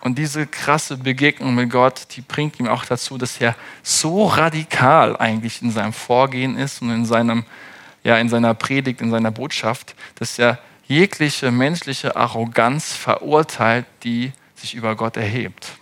[0.00, 5.16] Und diese krasse Begegnung mit Gott, die bringt ihm auch dazu, dass er so radikal
[5.16, 7.44] eigentlich in seinem Vorgehen ist und in, seinem,
[8.02, 14.74] ja, in seiner Predigt, in seiner Botschaft, dass er jegliche menschliche Arroganz verurteilt, die sich
[14.74, 15.72] über Gott erhebt,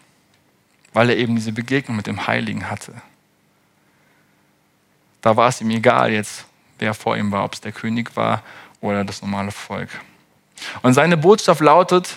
[0.92, 2.94] weil er eben diese Begegnung mit dem Heiligen hatte.
[5.20, 6.44] Da war es ihm egal jetzt,
[6.78, 8.42] wer vor ihm war, ob es der König war
[8.80, 9.90] oder das normale Volk.
[10.82, 12.16] Und seine Botschaft lautet,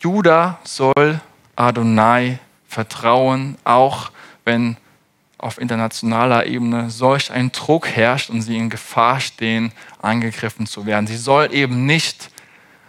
[0.00, 1.20] Judah soll
[1.56, 2.38] Adonai
[2.68, 4.10] vertrauen, auch
[4.44, 4.76] wenn
[5.38, 11.06] auf internationaler Ebene solch ein Druck herrscht und sie in Gefahr stehen, angegriffen zu werden.
[11.06, 12.30] Sie soll eben nicht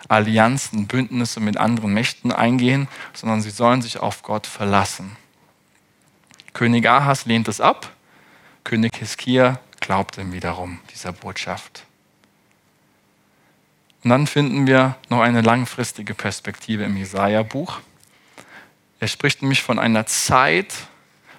[0.07, 5.17] Allianzen, Bündnisse mit anderen Mächten eingehen, sondern sie sollen sich auf Gott verlassen.
[6.53, 7.91] König Ahas lehnt es ab,
[8.63, 11.83] König Hiskia glaubt ihm wiederum dieser Botschaft.
[14.03, 17.81] Und dann finden wir noch eine langfristige Perspektive im Jesaja-Buch.
[18.99, 20.73] Er spricht nämlich von einer Zeit,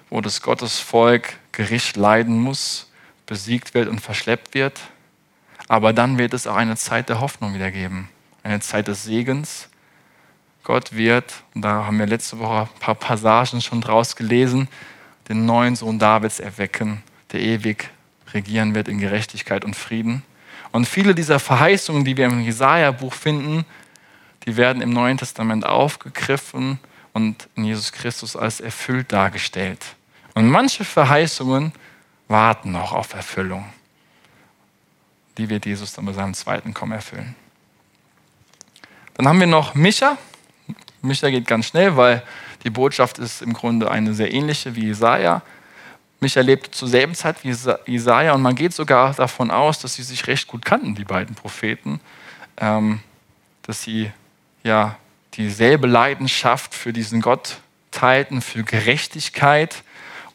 [0.09, 2.89] wo das Gottesvolk Gericht leiden muss,
[3.25, 4.79] besiegt wird und verschleppt wird.
[5.67, 8.09] Aber dann wird es auch eine Zeit der Hoffnung wieder geben,
[8.43, 9.69] eine Zeit des Segens.
[10.63, 14.67] Gott wird, und da haben wir letzte Woche ein paar Passagen schon draus gelesen,
[15.27, 17.89] den neuen Sohn Davids erwecken, der ewig
[18.33, 20.23] regieren wird in Gerechtigkeit und Frieden.
[20.71, 23.65] Und viele dieser Verheißungen, die wir im Jesaja-Buch finden,
[24.45, 26.79] die werden im Neuen Testament aufgegriffen
[27.13, 29.83] und in Jesus Christus als erfüllt dargestellt.
[30.35, 31.73] Und manche Verheißungen
[32.27, 33.65] warten noch auf Erfüllung.
[35.37, 37.35] Die wird Jesus dann bei seinem zweiten Kommen erfüllen.
[39.15, 40.17] Dann haben wir noch Micha.
[41.01, 42.23] Micha geht ganz schnell, weil
[42.63, 45.41] die Botschaft ist im Grunde eine sehr ähnliche wie Jesaja.
[46.19, 47.55] Micha lebte zur selben Zeit wie
[47.91, 51.35] Jesaja und man geht sogar davon aus, dass sie sich recht gut kannten, die beiden
[51.35, 52.01] Propheten.
[52.57, 52.99] Ähm,
[53.63, 54.11] dass sie
[54.63, 54.97] ja
[55.39, 57.61] dieselbe Leidenschaft für diesen Gott
[57.91, 59.83] teilten, für Gerechtigkeit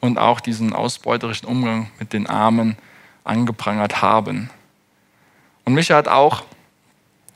[0.00, 2.76] und auch diesen ausbeuterischen Umgang mit den Armen
[3.22, 4.50] angeprangert haben.
[5.64, 6.44] Und Micha hat auch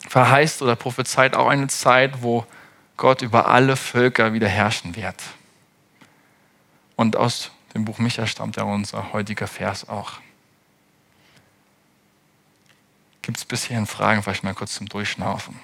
[0.08, 2.46] verheißt oder prophezeit auch eine Zeit, wo
[2.96, 5.22] Gott über alle Völker wieder herrschen wird.
[6.96, 10.14] Und aus dem Buch Micha stammt ja unser heutiger Vers auch.
[13.20, 14.22] Gibt es bis hierhin Fragen?
[14.22, 15.60] Vielleicht mal kurz zum Durchschnaufen.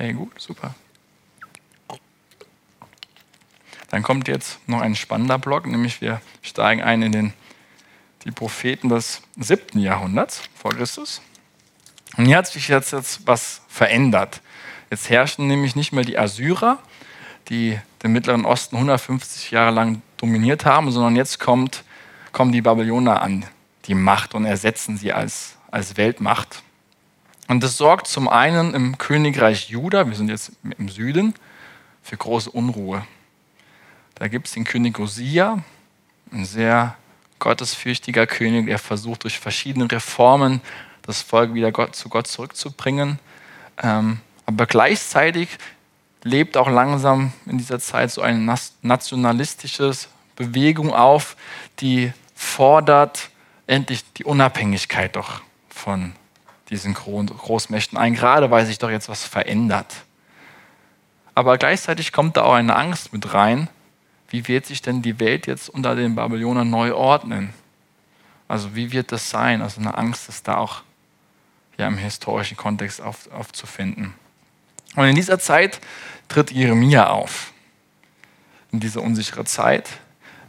[0.00, 0.76] Hey, gut, super.
[3.90, 7.32] Dann kommt jetzt noch ein spannender Block, nämlich wir steigen ein in den,
[8.22, 11.20] die Propheten des siebten Jahrhunderts vor Christus.
[12.16, 14.40] Und hier hat sich jetzt, jetzt was verändert.
[14.88, 16.78] Jetzt herrschen nämlich nicht mehr die Assyrer,
[17.48, 21.82] die den Mittleren Osten 150 Jahre lang dominiert haben, sondern jetzt kommt,
[22.30, 23.44] kommen die Babylonier an
[23.86, 26.62] die Macht und ersetzen sie als, als Weltmacht.
[27.48, 31.34] Und das sorgt zum einen im Königreich Juda, wir sind jetzt im Süden,
[32.02, 33.04] für große Unruhe.
[34.14, 35.62] Da gibt es den König Osia,
[36.30, 36.96] ein sehr
[37.38, 40.60] gottesfürchtiger König, der versucht durch verschiedene Reformen
[41.02, 43.18] das Volk wieder Gott, zu Gott zurückzubringen.
[43.82, 45.48] Ähm, aber gleichzeitig
[46.22, 49.92] lebt auch langsam in dieser Zeit so eine nationalistische
[50.36, 51.36] Bewegung auf,
[51.80, 53.30] die fordert
[53.66, 55.40] endlich die Unabhängigkeit doch
[55.70, 56.12] von
[56.70, 59.94] diesen Großmächten ein, gerade weil sich doch jetzt was verändert.
[61.34, 63.68] Aber gleichzeitig kommt da auch eine Angst mit rein.
[64.28, 67.54] Wie wird sich denn die Welt jetzt unter den Babylonern neu ordnen?
[68.48, 69.62] Also wie wird das sein?
[69.62, 70.82] Also eine Angst ist da auch
[71.76, 74.14] ja, im historischen Kontext auf, aufzufinden.
[74.96, 75.80] Und in dieser Zeit
[76.28, 77.52] tritt Jeremia auf.
[78.72, 79.88] In dieser unsicheren Zeit.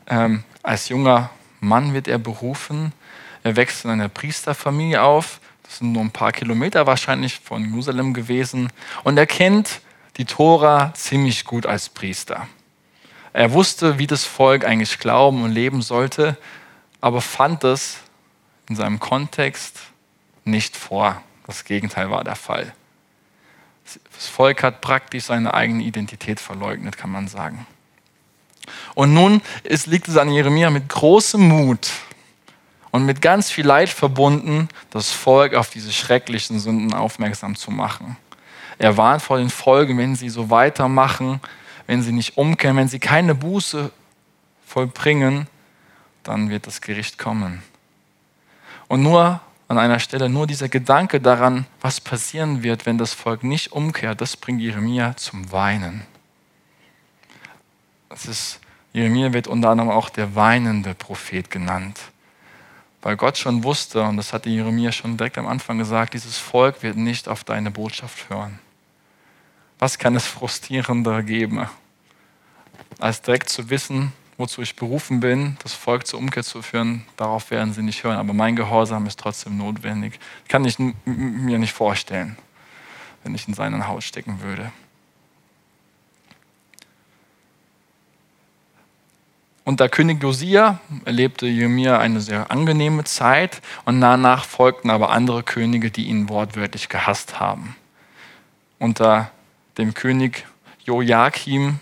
[0.08, 2.94] Ähm, als junger Mann wird er berufen.
[3.44, 5.40] Er wächst in einer Priesterfamilie auf
[5.70, 8.72] das sind nur ein paar Kilometer wahrscheinlich von Jerusalem gewesen.
[9.04, 9.82] Und er kennt
[10.18, 12.48] die Tora ziemlich gut als Priester.
[13.34, 16.38] Er wusste, wie das Volk eigentlich glauben und leben sollte,
[17.02, 18.00] aber fand es
[18.68, 19.80] in seinem Kontext
[20.44, 21.22] nicht vor.
[21.46, 22.74] Das Gegenteil war der Fall.
[24.16, 27.68] Das Volk hat praktisch seine eigene Identität verleugnet, kann man sagen.
[28.96, 31.92] Und nun ist, liegt es an Jeremia mit großem Mut,
[32.92, 38.18] und mit ganz viel Leid verbunden, das Volk auf diese schrecklichen Sünden aufmerksam zu machen.
[38.78, 41.42] Er warnt vor den Folgen, wenn sie so weitermachen,
[41.86, 43.92] wenn sie nicht umkehren, wenn sie keine Buße
[44.66, 45.48] vollbringen,
[46.24, 47.62] dann wird das Gericht kommen.
[48.88, 53.44] Und nur an einer Stelle, nur dieser Gedanke daran, was passieren wird, wenn das Volk
[53.44, 56.06] nicht umkehrt, das bringt Jeremia zum Weinen.
[58.10, 58.60] Das ist,
[58.94, 62.00] Jeremia wird unter anderem auch der weinende Prophet genannt.
[63.02, 66.84] Weil Gott schon wusste, und das hatte Jeremia schon direkt am Anfang gesagt, dieses Volk
[66.84, 68.60] wird nicht auf deine Botschaft hören.
[69.80, 71.66] Was kann es frustrierender geben,
[73.00, 77.52] als direkt zu wissen, wozu ich berufen bin, das Volk zur Umkehr zu führen, darauf
[77.52, 78.18] werden sie nicht hören.
[78.18, 80.20] Aber mein Gehorsam ist trotzdem notwendig.
[80.48, 82.38] Kann ich mir nicht vorstellen,
[83.24, 84.72] wenn ich in seinen Haut stecken würde.
[89.70, 95.92] Unter König Josia erlebte Jeremia eine sehr angenehme Zeit und danach folgten aber andere Könige,
[95.92, 97.76] die ihn wortwörtlich gehasst haben.
[98.80, 99.30] Unter
[99.78, 100.48] dem König
[100.86, 101.78] Joachim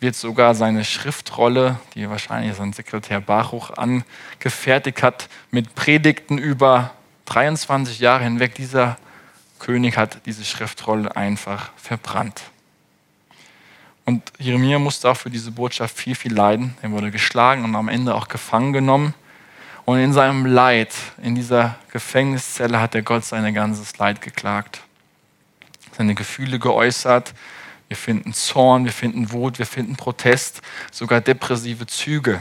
[0.00, 6.92] wird sogar seine Schriftrolle, die wahrscheinlich sein Sekretär Baruch angefertigt hat, mit Predigten über
[7.26, 8.54] 23 Jahre hinweg.
[8.54, 8.96] Dieser
[9.58, 12.51] König hat diese Schriftrolle einfach verbrannt.
[14.04, 16.74] Und Jeremia musste auch für diese Botschaft viel, viel leiden.
[16.82, 19.14] Er wurde geschlagen und am Ende auch gefangen genommen.
[19.84, 24.80] Und in seinem Leid, in dieser Gefängniszelle, hat er Gott sein ganzes Leid geklagt,
[25.96, 27.34] seine Gefühle geäußert.
[27.88, 32.40] Wir finden Zorn, wir finden Wut, wir finden Protest, sogar depressive Züge.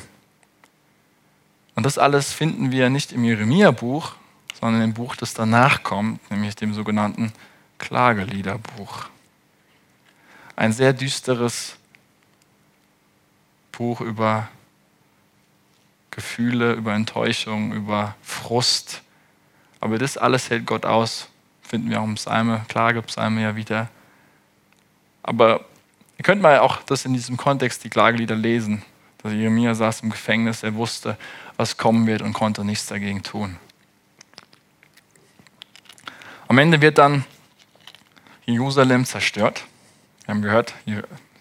[1.76, 4.14] Und das alles finden wir nicht im Jeremia-Buch,
[4.59, 7.34] sondern im Buch, das danach kommt, nämlich dem sogenannten
[7.80, 9.09] Klageliederbuch
[10.62, 11.76] ein sehr düsteres
[13.72, 14.47] Buch über
[16.12, 19.01] Gefühle, über Enttäuschung, über Frust.
[19.80, 21.30] Aber das alles hält Gott aus.
[21.64, 23.89] Finden wir auch im Psalme, Klagepsalme ja wieder.
[25.24, 25.66] Aber
[26.20, 28.84] ihr könnt mal auch das in diesem Kontext, die Klagelieder lesen.
[29.24, 31.18] Dass Jeremia saß im Gefängnis, er wusste,
[31.57, 33.57] was kommen wird und konnte nichts dagegen tun.
[36.47, 37.26] Am Ende wird dann
[38.45, 39.64] Jerusalem zerstört.
[40.32, 40.73] Wir haben gehört,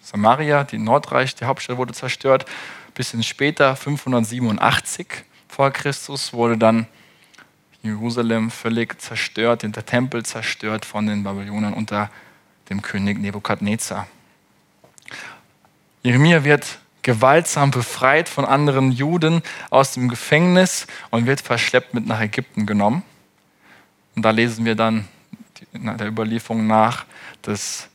[0.00, 2.44] Samaria, die Nordreich, die Hauptstadt wurde zerstört.
[2.88, 5.06] Ein bisschen später, 587
[5.46, 6.88] vor Christus, wurde dann
[7.84, 12.10] Jerusalem völlig zerstört, der Tempel zerstört von den Babylonern unter
[12.68, 14.08] dem König Nebukadnezar.
[16.02, 22.20] Jeremia wird gewaltsam befreit von anderen Juden aus dem Gefängnis und wird verschleppt mit nach
[22.20, 23.04] Ägypten genommen.
[24.16, 25.06] Und da lesen wir dann
[25.72, 27.04] der Überlieferung nach,
[27.42, 27.89] dass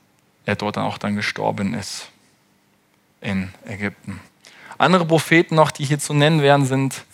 [0.46, 2.10] er dort auch dann gestorben ist
[3.22, 4.20] in Ägypten.
[4.78, 7.06] Andere Propheten noch, die hier zu nennen wären, sind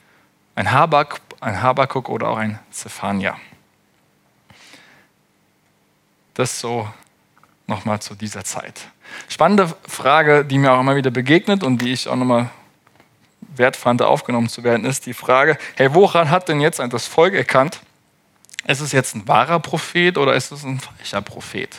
[0.56, 3.38] ein, Habak, ein Habakuk oder auch ein Zephania.
[6.34, 6.88] Das so
[7.68, 8.82] nochmal zu dieser Zeit.
[9.30, 12.50] Spannende Frage, die mir auch immer wieder begegnet und die ich auch nochmal
[13.56, 17.34] wert fand, aufgenommen zu werden, ist die Frage, hey, woran hat denn jetzt das Volk
[17.34, 17.82] erkannt,
[18.68, 21.76] ist es jetzt ein wahrer Prophet oder ist es ein falscher Prophet?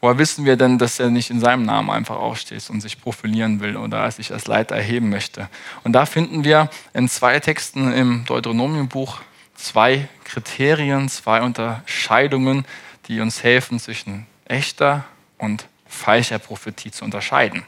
[0.00, 3.60] Woher wissen wir denn, dass er nicht in seinem Namen einfach aufsteht und sich profilieren
[3.60, 5.48] will oder sich als Leiter erheben möchte?
[5.82, 9.20] Und da finden wir in zwei Texten im Deuteronomiumbuch
[9.56, 12.64] zwei Kriterien, zwei Unterscheidungen,
[13.08, 15.04] die uns helfen, zwischen echter
[15.36, 17.64] und falscher Prophetie zu unterscheiden.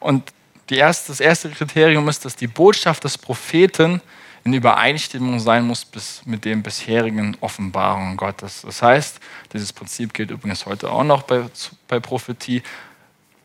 [0.00, 0.32] Und
[0.70, 4.00] erste, das erste Kriterium ist, dass die Botschaft des Propheten
[4.46, 8.62] in Übereinstimmung sein muss bis, mit den bisherigen Offenbarungen Gottes.
[8.62, 9.18] Das heißt,
[9.52, 11.46] dieses Prinzip gilt übrigens heute auch noch bei,
[11.88, 12.62] bei Prophetie.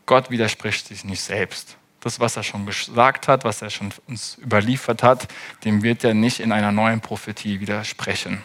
[0.06, 1.76] Gott widerspricht sich nicht selbst.
[1.98, 5.26] Das, was er schon gesagt hat, was er schon uns überliefert hat,
[5.64, 8.40] dem wird er nicht in einer neuen Prophetie widersprechen.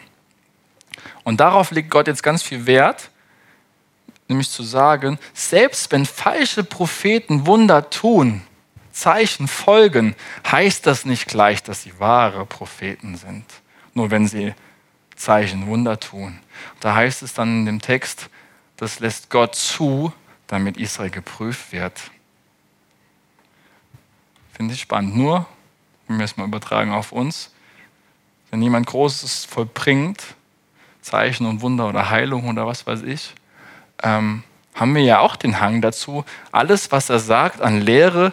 [1.22, 3.10] Und darauf legt Gott jetzt ganz viel Wert,
[4.26, 8.42] nämlich zu sagen, selbst wenn falsche Propheten Wunder tun,
[8.98, 10.14] Zeichen folgen,
[10.50, 13.44] heißt das nicht gleich, dass sie wahre Propheten sind.
[13.94, 14.54] Nur wenn sie
[15.16, 16.38] Zeichen, Wunder tun.
[16.80, 18.28] Da heißt es dann in dem Text,
[18.76, 20.12] das lässt Gott zu,
[20.46, 22.10] damit Israel geprüft wird.
[24.52, 25.16] Finde ich spannend.
[25.16, 25.46] Nur,
[26.06, 27.52] wenn wir es mal übertragen auf uns,
[28.50, 30.22] wenn jemand Großes vollbringt,
[31.02, 33.34] Zeichen und Wunder oder Heilung oder was weiß ich,
[34.02, 34.42] ähm,
[34.74, 38.32] haben wir ja auch den Hang dazu, alles, was er sagt an Lehre,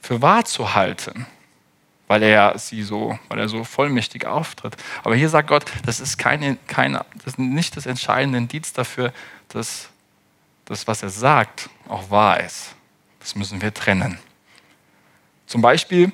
[0.00, 1.26] für wahr zu halten,
[2.08, 4.76] weil er sie so, weil er so vollmächtig auftritt.
[5.04, 9.12] Aber hier sagt Gott, das ist keine, keine, das ist nicht das entscheidende Indiz dafür,
[9.48, 9.88] dass
[10.64, 12.74] das, was er sagt, auch wahr ist.
[13.20, 14.18] Das müssen wir trennen.
[15.46, 16.12] Zum Beispiel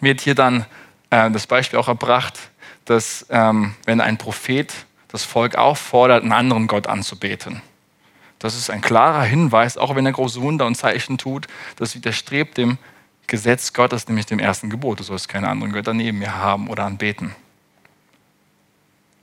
[0.00, 0.66] wird hier dann
[1.10, 2.38] äh, das Beispiel auch erbracht,
[2.84, 4.72] dass ähm, wenn ein Prophet
[5.08, 7.60] das Volk auffordert, einen anderen Gott anzubeten,
[8.38, 11.46] Das ist ein klarer Hinweis, auch wenn er große Wunder und Zeichen tut,
[11.76, 12.78] das widerstrebt dem
[13.26, 15.00] Gesetz Gottes, nämlich dem ersten Gebot.
[15.00, 17.34] Du sollst keine anderen Götter neben mir haben oder anbeten.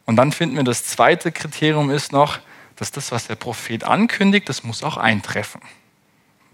[0.05, 2.39] Und dann finden wir, das zweite Kriterium ist noch,
[2.75, 5.61] dass das, was der Prophet ankündigt, das muss auch eintreffen.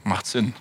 [0.04, 0.54] Macht Sinn.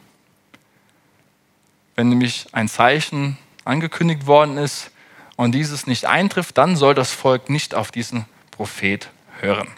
[1.97, 4.91] Wenn nämlich ein Zeichen angekündigt worden ist
[5.37, 9.11] und dieses nicht eintrifft, dann soll das Volk nicht auf diesen Prophet
[9.41, 9.68] hören.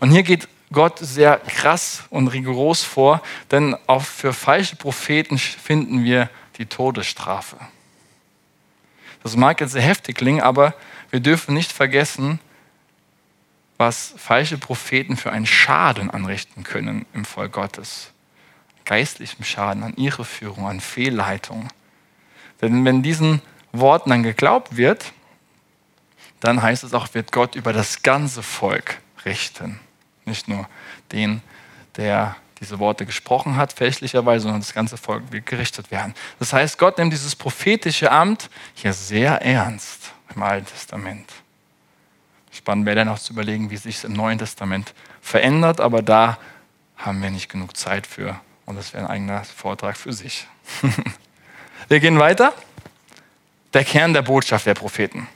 [0.00, 6.04] Und hier geht Gott sehr krass und rigoros vor, denn auch für falsche Propheten finden
[6.04, 7.56] wir die Todesstrafe.
[9.22, 10.74] Das mag jetzt sehr heftig klingen, aber
[11.10, 12.40] wir dürfen nicht vergessen,
[13.78, 18.10] was falsche Propheten für einen Schaden anrichten können im Volk Gottes.
[18.84, 21.68] Geistlichem Schaden an ihre Führung, an Fehlleitung.
[22.62, 23.42] Denn wenn diesen
[23.72, 25.12] Worten dann geglaubt wird,
[26.40, 29.80] dann heißt es auch, wird Gott über das ganze Volk richten.
[30.26, 30.68] Nicht nur
[31.12, 31.40] den,
[31.96, 36.14] der diese Worte gesprochen hat, fälschlicherweise, sondern das ganze Volk wird gerichtet werden.
[36.38, 41.30] Das heißt, Gott nimmt dieses prophetische Amt hier sehr ernst im Alten Testament.
[42.50, 46.38] Spannend wäre dann auch zu überlegen, wie sich es im Neuen Testament verändert, aber da
[46.96, 50.46] haben wir nicht genug Zeit für und das wäre ein eigener Vortrag für sich.
[51.88, 52.54] wir gehen weiter.
[53.74, 55.28] Der Kern der Botschaft der Propheten.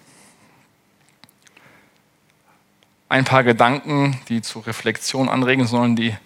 [3.11, 6.17] Ein paar Gedanken, die zur Reflexion anregen sollen, die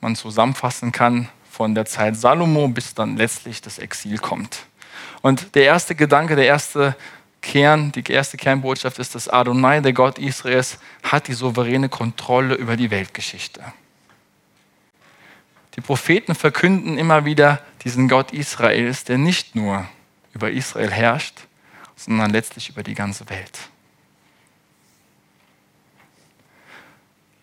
[0.00, 4.60] man zusammenfassen kann von der Zeit Salomo bis dann letztlich das Exil kommt.
[5.22, 6.94] Und der erste Gedanke, der erste
[7.42, 12.76] Kern, die erste Kernbotschaft ist, dass Adonai, der Gott Israels, hat die souveräne Kontrolle über
[12.76, 13.64] die Weltgeschichte.
[15.74, 19.84] Die Propheten verkünden immer wieder diesen Gott Israels, der nicht nur
[20.32, 21.40] über Israel herrscht,
[21.96, 23.58] sondern letztlich über die ganze Welt.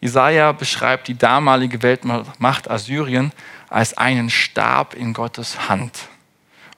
[0.02, 3.32] Jesaja beschreibt die damalige Weltmacht Assyrien
[3.70, 6.10] als einen Stab in Gottes Hand.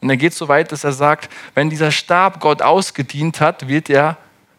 [0.02, 3.90] Und er geht so weit, dass er sagt, wenn dieser Stab Gott ausgedient hat, wird
[3.90, 4.18] er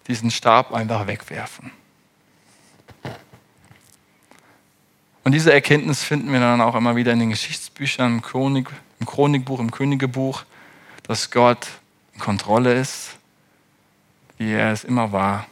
[0.08, 1.70] diesen Stab einfach wegwerfen.
[5.24, 8.68] Und diese Erkenntnis finden wir dann auch immer wieder in den Geschichtsbüchern, im, Chronik,
[9.00, 10.44] im Chronikbuch, im Königebuch,
[11.02, 11.68] dass Gott
[12.14, 13.16] in Kontrolle ist,
[14.38, 15.46] wie er es immer war.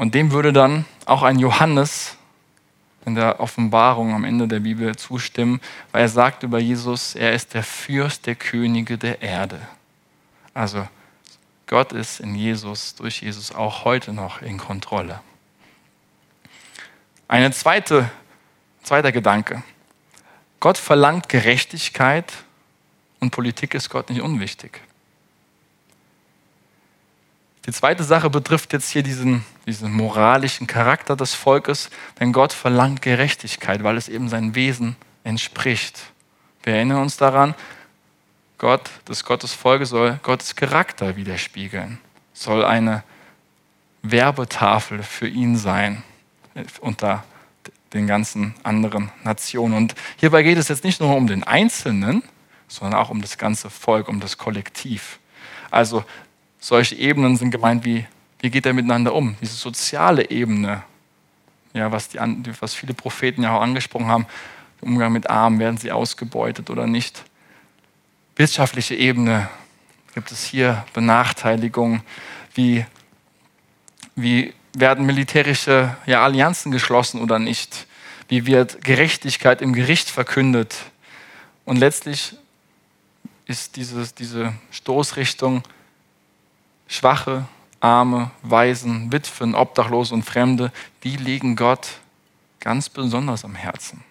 [0.00, 2.16] Und dem würde dann auch ein Johannes
[3.04, 5.60] in der Offenbarung am Ende der Bibel zustimmen,
[5.92, 9.60] weil er sagt über Jesus, er ist der Fürst der Könige der Erde.
[10.54, 10.88] Also
[11.66, 15.20] Gott ist in Jesus, durch Jesus auch heute noch in Kontrolle.
[17.28, 18.10] Eine zweite,
[18.82, 19.62] zweiter Gedanke.
[20.60, 22.32] Gott verlangt Gerechtigkeit
[23.18, 24.80] und Politik ist Gott nicht unwichtig.
[27.66, 33.02] Die zweite Sache betrifft jetzt hier diesen, diesen moralischen Charakter des Volkes, denn Gott verlangt
[33.02, 36.12] Gerechtigkeit, weil es eben sein Wesen entspricht.
[36.62, 37.54] Wir erinnern uns daran,
[38.56, 41.98] Gott, das Gottes Volk soll Gottes Charakter widerspiegeln,
[42.32, 43.02] soll eine
[44.02, 46.02] Werbetafel für ihn sein
[46.80, 47.24] unter
[47.92, 49.74] den ganzen anderen Nationen.
[49.74, 52.22] Und hierbei geht es jetzt nicht nur um den Einzelnen,
[52.68, 55.18] sondern auch um das ganze Volk, um das Kollektiv.
[55.70, 56.04] Also
[56.60, 58.06] solche Ebenen sind gemeint wie,
[58.38, 59.36] wie geht er miteinander um?
[59.40, 60.82] Diese soziale Ebene,
[61.72, 62.18] ja, was, die,
[62.60, 64.26] was viele Propheten ja auch angesprochen haben,
[64.80, 67.24] Umgang mit Armen, werden sie ausgebeutet oder nicht?
[68.36, 69.48] Wirtschaftliche Ebene,
[70.14, 72.02] gibt es hier Benachteiligungen?
[72.54, 72.84] Wie,
[74.14, 77.86] wie werden militärische ja, Allianzen geschlossen oder nicht?
[78.28, 80.76] Wie wird Gerechtigkeit im Gericht verkündet?
[81.64, 82.36] Und letztlich
[83.46, 85.62] ist dieses, diese Stoßrichtung,
[86.90, 87.46] Schwache,
[87.78, 90.72] Arme, Waisen, Witwen, Obdachlose und Fremde,
[91.04, 92.00] die liegen Gott
[92.58, 94.02] ganz besonders am Herzen.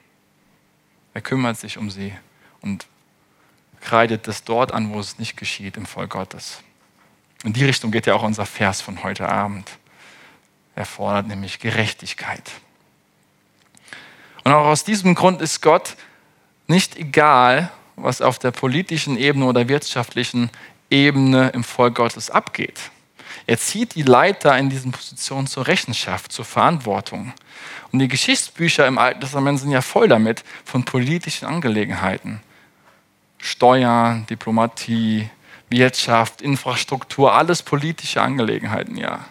[1.14, 2.14] Er kümmert sich um sie
[2.62, 2.88] und
[3.82, 6.64] kreidet es dort an, wo es nicht geschieht im Volk Gottes.
[7.44, 9.70] In die Richtung geht ja auch unser Vers von heute Abend.
[10.74, 12.50] Er fordert nämlich Gerechtigkeit.
[14.46, 15.98] Und auch aus diesem Grund ist Gott
[16.68, 20.50] nicht egal, was auf der politischen Ebene oder wirtschaftlichen
[20.90, 22.80] Ebene im Volk Gottes abgeht.
[23.46, 27.34] Er zieht die Leiter in diesen Positionen zur Rechenschaft, zur Verantwortung.
[27.92, 32.42] Und die Geschichtsbücher im Alten Testament sind ja voll damit von politischen Angelegenheiten.
[33.40, 35.30] Steuern, Diplomatie,
[35.70, 39.26] Wirtschaft, Infrastruktur, alles politische Angelegenheiten, ja.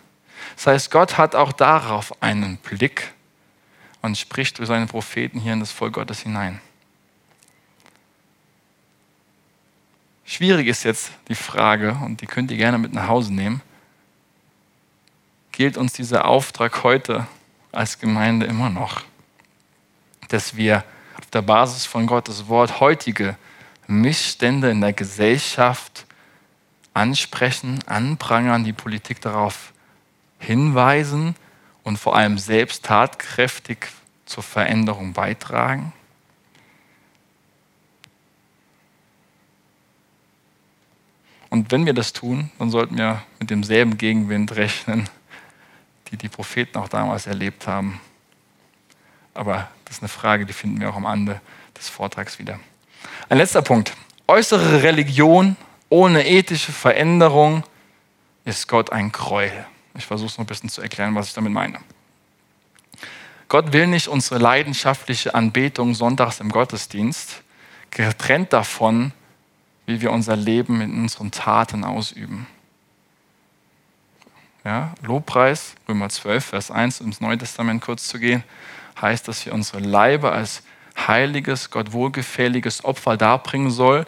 [0.57, 3.13] Das heißt, Gott hat auch darauf einen Blick
[4.03, 6.61] und spricht durch seine Propheten hier in das Volk Gottes hinein.
[10.29, 13.62] Schwierig ist jetzt die Frage, und die könnt ihr gerne mit nach Hause nehmen.
[15.51, 17.26] Gilt uns dieser Auftrag heute
[17.72, 19.03] als Gemeinde immer noch?
[20.29, 20.85] dass wir
[21.18, 23.37] auf der Basis von Gottes Wort heutige
[23.87, 26.07] Missstände in der Gesellschaft
[26.95, 29.72] ansprechen, anprangern, die Politik darauf
[30.39, 31.35] hinweisen
[31.83, 33.89] und vor allem selbst tatkräftig
[34.26, 35.93] zur Veränderung beitragen?
[41.51, 45.09] Und wenn wir das tun, dann sollten wir mit demselben Gegenwind rechnen,
[46.11, 48.01] die die Propheten auch damals erlebt haben.
[49.34, 51.40] Aber das ist eine Frage, die finden wir auch am Ende
[51.76, 52.59] des Vortrags wieder.
[53.28, 53.94] Ein letzter Punkt.
[54.26, 55.57] Äußere Religion
[55.88, 57.64] ohne ethische Veränderung
[58.44, 59.66] ist Gott ein Gräuel.
[59.94, 61.78] Ich versuche es noch ein bisschen zu erklären, was ich damit meine.
[63.49, 67.42] Gott will nicht unsere leidenschaftliche Anbetung sonntags im Gottesdienst,
[67.90, 69.12] getrennt davon,
[69.89, 72.47] wie wir unser Leben in unseren Taten ausüben.
[74.62, 78.45] Ja, Lobpreis, Römer 12, Vers 1, um ins Neue Testament kurz zu gehen,
[79.01, 80.62] heißt, dass wir unsere Leibe als
[80.99, 84.05] heiliges, Gott wohlgefälliges Opfer darbringen soll.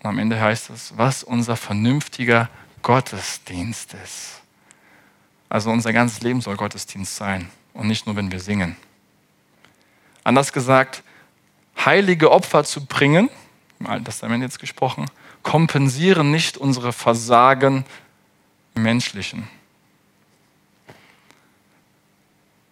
[0.00, 2.50] Und am Ende heißt es, was unser vernünftiger
[2.82, 4.42] Gottesdienst ist.
[5.48, 8.74] Also unser ganzes Leben soll Gottesdienst sein und nicht nur, wenn wir singen.
[10.24, 11.04] Anders gesagt,
[11.84, 13.30] heilige Opfer zu bringen,
[13.80, 15.06] im Alten Testament jetzt gesprochen,
[15.42, 17.84] kompensieren nicht unsere Versagen
[18.74, 19.48] im Menschlichen.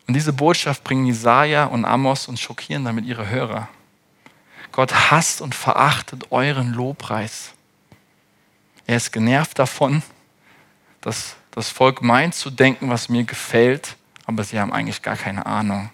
[0.06, 3.68] Und diese Botschaft bringen Jesaja und Amos und schockieren damit ihre Hörer.
[4.72, 7.52] Gott hasst und verachtet euren Lobpreis.
[8.86, 10.02] Er ist genervt davon,
[11.00, 13.96] dass das Volk meint zu denken, was mir gefällt,
[14.26, 15.90] aber sie haben eigentlich gar keine Ahnung.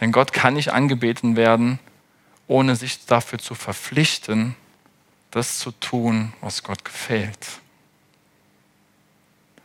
[0.00, 1.78] Denn Gott kann nicht angebeten werden,
[2.50, 4.56] ohne sich dafür zu verpflichten,
[5.30, 7.46] das zu tun, was Gott gefällt.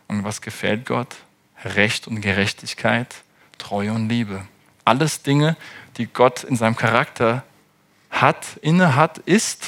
[0.07, 1.15] Und was gefällt Gott?
[1.63, 3.23] Recht und Gerechtigkeit,
[3.57, 4.45] Treue und Liebe.
[4.83, 5.57] Alles Dinge,
[5.97, 7.43] die Gott in seinem Charakter
[8.11, 9.65] hat, inne hat, ist.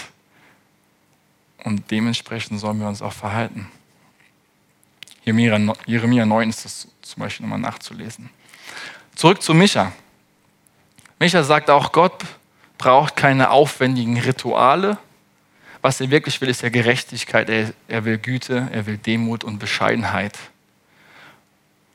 [1.63, 3.71] Und dementsprechend sollen wir uns auch verhalten.
[5.25, 5.57] Jeremia
[6.27, 8.29] 9 ist das zum Beispiel nochmal nachzulesen.
[9.15, 9.91] Zurück zu Micha.
[11.17, 12.23] Micha sagt auch, Gott
[12.77, 14.97] braucht keine aufwendigen Rituale.
[15.81, 17.49] Was er wirklich will, ist ja Gerechtigkeit.
[17.49, 20.37] Er, er will Güte, er will Demut und Bescheidenheit.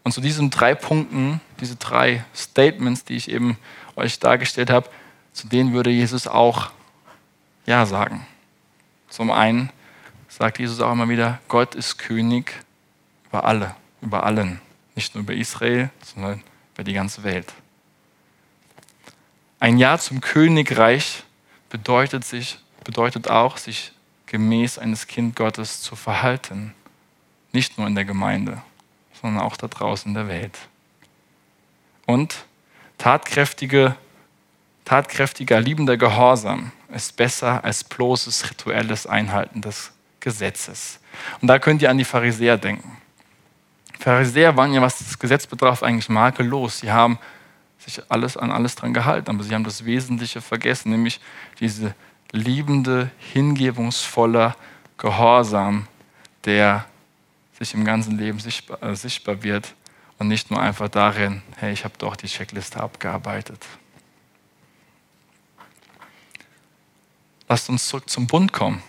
[0.04, 3.58] Und zu diesen drei Punkten, diese drei Statements, die ich eben
[3.96, 4.88] euch dargestellt habe,
[5.32, 6.70] zu denen würde Jesus auch
[7.66, 8.26] Ja sagen.
[9.08, 9.70] Zum einen
[10.28, 12.52] sagt Jesus auch immer wieder, Gott ist König
[13.28, 14.60] über alle, über allen.
[14.94, 16.42] Nicht nur über Israel, sondern
[16.74, 17.52] über die ganze Welt.
[19.62, 21.22] Ein Ja zum Königreich
[21.70, 23.92] bedeutet, sich, bedeutet auch, sich
[24.26, 26.74] gemäß eines Kind Gottes zu verhalten.
[27.52, 28.60] Nicht nur in der Gemeinde,
[29.20, 30.58] sondern auch da draußen in der Welt.
[32.06, 32.44] Und
[32.98, 33.94] tatkräftige,
[34.84, 40.98] tatkräftiger, liebender Gehorsam ist besser als bloßes rituelles Einhalten des Gesetzes.
[41.40, 42.96] Und da könnt ihr an die Pharisäer denken.
[44.00, 46.80] Pharisäer waren ja, was das Gesetz betraf, eigentlich makellos.
[46.80, 47.20] Sie haben
[47.84, 51.20] sich alles an alles dran gehalten, aber sie haben das Wesentliche vergessen, nämlich
[51.60, 51.94] diese
[52.30, 54.56] liebende, hingebungsvoller
[54.98, 55.88] Gehorsam,
[56.44, 56.86] der
[57.58, 59.74] sich im ganzen Leben sichtbar, äh, sichtbar wird
[60.18, 63.64] und nicht nur einfach darin, hey, ich habe doch die Checkliste abgearbeitet.
[67.48, 68.82] Lasst uns zurück zum Bund kommen.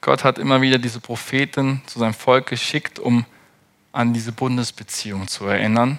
[0.00, 3.24] Gott hat immer wieder diese Propheten zu seinem Volk geschickt, um
[3.92, 5.98] an diese Bundesbeziehung zu erinnern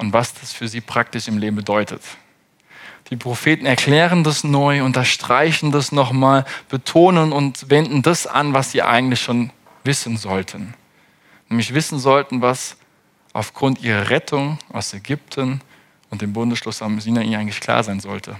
[0.00, 2.02] und was das für sie praktisch im Leben bedeutet.
[3.10, 8.82] Die Propheten erklären das neu, unterstreichen das nochmal, betonen und wenden das an, was sie
[8.82, 9.50] eigentlich schon
[9.84, 10.74] wissen sollten.
[11.48, 12.76] Nämlich wissen sollten, was
[13.32, 15.60] aufgrund ihrer Rettung aus Ägypten
[16.10, 18.36] und dem Bundesschluss am Sinai eigentlich klar sein sollte.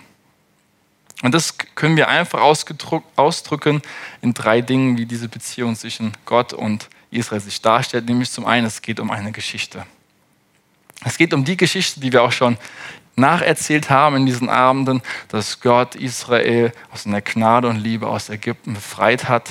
[1.22, 2.40] Und das können wir einfach
[3.16, 3.82] ausdrücken
[4.22, 8.06] in drei Dingen, wie diese Beziehung zwischen Gott und Israel sich darstellt.
[8.06, 9.84] Nämlich zum einen, es geht um eine Geschichte.
[11.04, 12.58] Es geht um die Geschichte, die wir auch schon
[13.16, 18.74] nacherzählt haben in diesen Abenden, dass Gott Israel aus einer Gnade und Liebe aus Ägypten
[18.74, 19.50] befreit hat,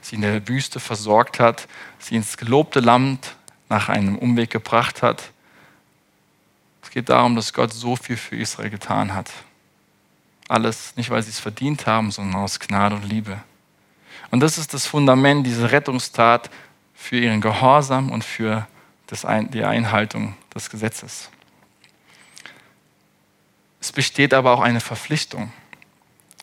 [0.00, 1.68] sie in der Wüste versorgt hat,
[1.98, 3.36] sie ins gelobte Land
[3.68, 5.30] nach einem Umweg gebracht hat.
[6.82, 9.30] Es geht darum, dass Gott so viel für Israel getan hat.
[10.48, 13.38] Alles nicht, weil sie es verdient haben, sondern aus Gnade und Liebe.
[14.30, 16.50] Und das ist das Fundament, diese Rettungstat
[16.94, 18.66] für ihren Gehorsam und für
[19.24, 21.30] Ein die Einhaltung des Gesetzes.
[23.80, 25.52] Es besteht aber auch eine Verpflichtung.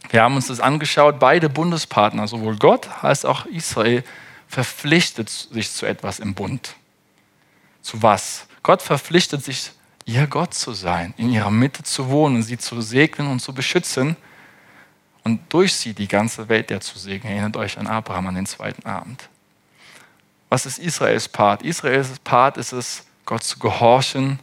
[0.09, 4.03] Wir haben uns das angeschaut, beide Bundespartner, sowohl Gott als auch Israel,
[4.47, 6.75] verpflichtet sich zu etwas im Bund.
[7.81, 8.47] Zu was?
[8.63, 9.71] Gott verpflichtet sich
[10.05, 14.15] ihr Gott zu sein, in ihrer Mitte zu wohnen, sie zu segnen und zu beschützen
[15.23, 17.33] und durch sie die ganze Welt ja zu segnen.
[17.33, 19.29] Erinnert euch an Abraham an den zweiten Abend.
[20.49, 21.63] Was ist Israels Part?
[21.63, 24.39] Israels Part ist es, Gott zu gehorchen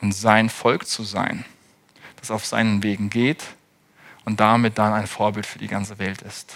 [0.00, 1.44] und sein Volk zu sein,
[2.16, 3.44] das auf seinen Wegen geht
[4.24, 6.54] und damit dann ein Vorbild für die ganze Welt ist.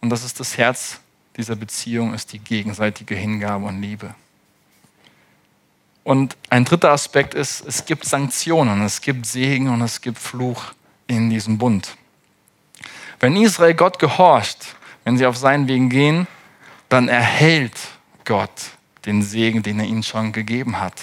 [0.00, 1.00] Und das ist das Herz
[1.36, 4.14] dieser Beziehung, ist die gegenseitige Hingabe und Liebe.
[6.02, 10.72] Und ein dritter Aspekt ist, es gibt Sanktionen, es gibt Segen und es gibt Fluch
[11.06, 11.96] in diesem Bund.
[13.18, 16.26] Wenn Israel Gott gehorcht, wenn sie auf seinen Wegen gehen,
[16.88, 17.76] dann erhält
[18.24, 18.50] Gott
[19.04, 21.00] den Segen, den er ihnen schon gegeben hat.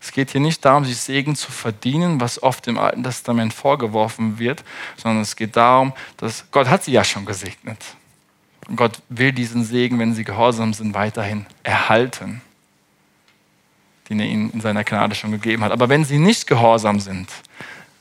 [0.00, 4.38] Es geht hier nicht darum, sich Segen zu verdienen, was oft im Alten Testament vorgeworfen
[4.38, 4.62] wird,
[4.96, 7.82] sondern es geht darum, dass Gott hat sie ja schon gesegnet.
[8.68, 12.42] Und Gott will diesen Segen, wenn sie gehorsam sind, weiterhin erhalten
[14.08, 15.72] den er ihnen in seiner Gnade schon gegeben hat.
[15.72, 17.30] Aber wenn sie nicht gehorsam sind,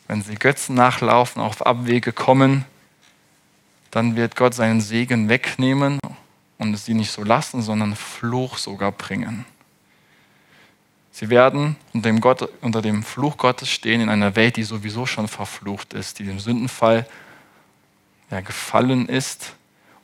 [0.07, 2.65] wenn sie Götzen nachlaufen, auf Abwege kommen,
[3.91, 5.99] dann wird Gott seinen Segen wegnehmen
[6.63, 9.45] und sie nicht so lassen, sondern Fluch sogar bringen.
[11.11, 15.05] Sie werden unter dem, Gott, unter dem Fluch Gottes stehen in einer Welt, die sowieso
[15.05, 17.05] schon verflucht ist, die dem Sündenfall
[18.31, 19.53] ja, gefallen ist.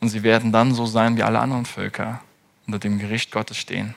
[0.01, 2.21] Und sie werden dann so sein wie alle anderen Völker,
[2.67, 3.95] unter dem Gericht Gottes stehen.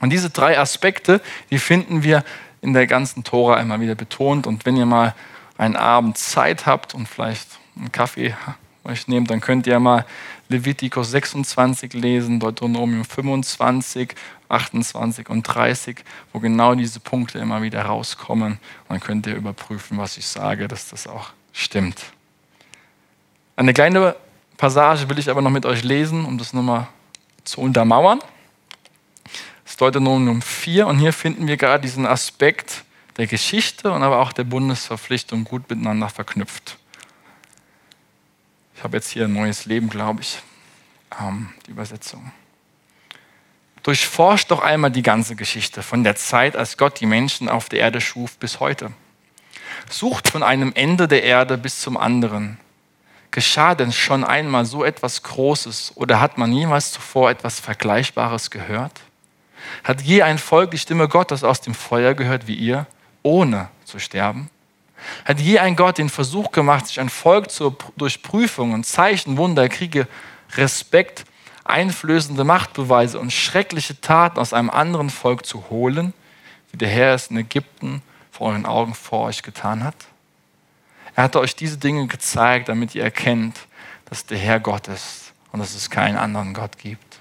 [0.00, 1.20] Und diese drei Aspekte,
[1.50, 2.24] die finden wir
[2.62, 4.46] in der ganzen Tora immer wieder betont.
[4.46, 5.14] Und wenn ihr mal
[5.58, 8.34] einen Abend Zeit habt und vielleicht einen Kaffee
[8.84, 10.06] euch nehmt, dann könnt ihr mal
[10.50, 14.14] Levitikus 26 lesen, Deuteronomium 25,
[14.48, 18.58] 28 und 30, wo genau diese Punkte immer wieder rauskommen.
[18.88, 22.02] Dann könnt ihr überprüfen, was ich sage, dass das auch stimmt.
[23.56, 24.16] Eine kleine
[24.56, 26.88] Passage will ich aber noch mit euch lesen, um das nochmal
[27.44, 28.20] zu untermauern.
[29.80, 32.84] Deuteronomium 4 und hier finden wir gerade diesen Aspekt
[33.16, 36.76] der Geschichte und aber auch der Bundesverpflichtung gut miteinander verknüpft.
[38.80, 40.38] Ich habe jetzt hier ein neues Leben, glaube ich,
[41.20, 42.32] ähm, die Übersetzung.
[43.82, 47.80] Durchforscht doch einmal die ganze Geschichte von der Zeit, als Gott die Menschen auf der
[47.80, 48.90] Erde schuf, bis heute.
[49.90, 52.56] Sucht von einem Ende der Erde bis zum anderen.
[53.32, 58.98] Geschah denn schon einmal so etwas Großes oder hat man jemals zuvor etwas Vergleichbares gehört?
[59.84, 62.86] Hat je ein Volk die Stimme Gottes aus dem Feuer gehört wie ihr,
[63.22, 64.48] ohne zu sterben?
[65.24, 69.68] Hat je ein Gott den Versuch gemacht, sich ein Volk zur, durch Prüfungen, Zeichen, Wunder,
[69.68, 70.06] Kriege,
[70.56, 71.24] Respekt,
[71.64, 76.12] einflößende Machtbeweise und schreckliche Taten aus einem anderen Volk zu holen,
[76.72, 79.96] wie der Herr es in Ägypten vor euren Augen vor euch getan hat?
[81.14, 83.58] Er hatte euch diese Dinge gezeigt, damit ihr erkennt,
[84.06, 87.18] dass der Herr Gott ist und dass es keinen anderen Gott gibt.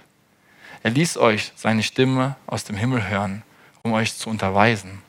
[0.84, 3.44] Er ließ euch seine Stimme aus dem Himmel hören,
[3.84, 5.02] um euch zu unterweisen.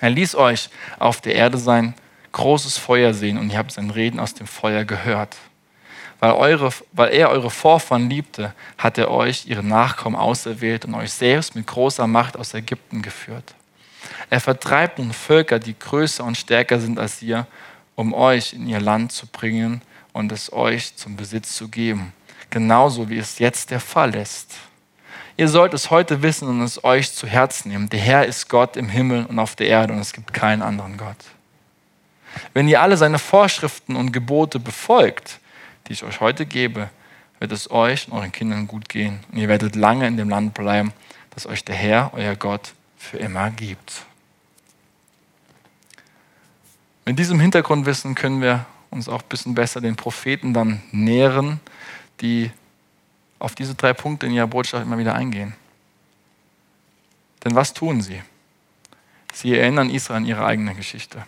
[0.00, 1.94] Er ließ euch auf der Erde sein
[2.32, 5.36] großes Feuer sehen und ihr habt sein Reden aus dem Feuer gehört.
[6.20, 11.12] Weil, eure, weil er eure Vorfahren liebte, hat er euch, ihre Nachkommen, auserwählt und euch
[11.12, 13.54] selbst mit großer Macht aus Ägypten geführt.
[14.28, 17.46] Er vertreibt nun Völker, die größer und stärker sind als ihr,
[17.94, 19.82] um euch in ihr Land zu bringen
[20.12, 22.12] und es euch zum Besitz zu geben,
[22.50, 24.54] genauso wie es jetzt der Fall ist.
[25.40, 27.88] Ihr sollt es heute wissen und es euch zu Herzen nehmen.
[27.88, 30.98] Der Herr ist Gott im Himmel und auf der Erde und es gibt keinen anderen
[30.98, 31.16] Gott.
[32.52, 35.40] Wenn ihr alle seine Vorschriften und Gebote befolgt,
[35.86, 36.90] die ich euch heute gebe,
[37.38, 40.52] wird es euch und euren Kindern gut gehen und ihr werdet lange in dem Land
[40.52, 40.92] bleiben,
[41.30, 44.02] das euch der Herr, euer Gott, für immer gibt.
[47.06, 51.60] Mit diesem Hintergrundwissen können wir uns auch ein bisschen besser den Propheten dann nähren,
[52.20, 52.50] die
[53.40, 55.54] auf diese drei Punkte in ihrer Botschaft immer wieder eingehen.
[57.44, 58.22] Denn was tun sie?
[59.32, 61.24] Sie erinnern Israel an ihre eigene Geschichte.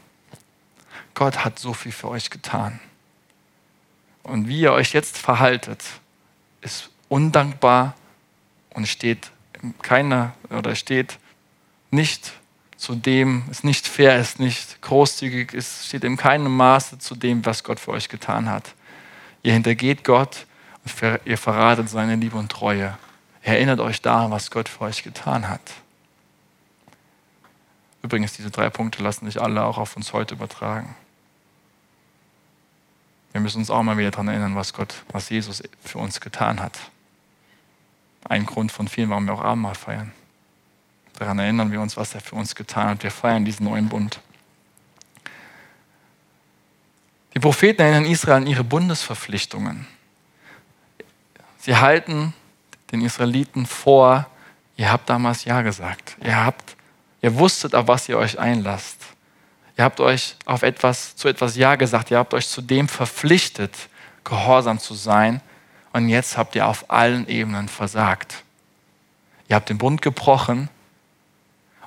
[1.15, 2.81] Gott hat so viel für euch getan.
[4.23, 5.83] Und wie ihr euch jetzt verhaltet,
[6.61, 7.95] ist undankbar
[8.71, 9.31] und steht
[9.83, 11.19] keiner oder steht
[11.91, 12.33] nicht
[12.77, 17.45] zu dem, ist nicht fair, ist nicht großzügig, ist, steht in keinem Maße zu dem,
[17.45, 18.75] was Gott für euch getan hat.
[19.43, 20.47] Ihr hintergeht Gott
[21.25, 22.97] ihr verratet seine Liebe und Treue.
[23.43, 25.61] Erinnert euch daran, was Gott für euch getan hat.
[28.03, 30.95] Übrigens, diese drei Punkte lassen sich alle auch auf uns heute übertragen.
[33.33, 36.61] Wir müssen uns auch mal wieder daran erinnern, was Gott, was Jesus für uns getan
[36.61, 36.79] hat.
[38.29, 40.13] Ein Grund von vielen, warum wir auch Abendmahl feiern.
[41.19, 43.03] Daran erinnern wir uns, was er für uns getan hat.
[43.03, 44.21] Wir feiern diesen neuen Bund.
[47.35, 49.87] Die Propheten erinnern Israel an ihre Bundesverpflichtungen.
[51.63, 52.35] Sie halten
[52.93, 54.27] den Israeliten vor,
[54.77, 56.17] ihr habt damals Ja gesagt.
[56.23, 56.77] Ihr habt
[57.23, 58.99] Ihr wusstet, auf was ihr euch einlasst.
[59.79, 62.11] Ihr habt euch auf etwas, zu etwas Ja gesagt.
[62.11, 63.89] Ihr habt euch zu dem verpflichtet,
[64.25, 65.41] gehorsam zu sein.
[65.93, 68.43] Und jetzt habt ihr auf allen Ebenen versagt.
[69.49, 70.69] Ihr habt den Bund gebrochen.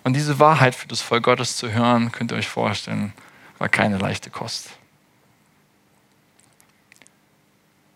[0.03, 3.11] Und diese Wahrheit für das Volk Gottes zu hören, könnt ihr euch vorstellen,
[3.57, 4.69] war keine leichte Kost.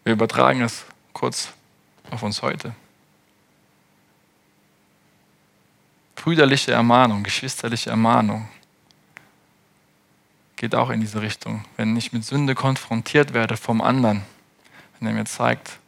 [0.03, 0.83] Wir übertragen es
[1.13, 1.49] kurz
[2.11, 2.73] auf uns heute.
[6.15, 8.49] Brüderliche Ermahnung, geschwisterliche Ermahnung
[10.57, 11.63] geht auch in diese Richtung.
[11.77, 14.23] Wenn ich mit Sünde konfrontiert werde vom anderen,
[14.99, 15.79] wenn er mir zeigt,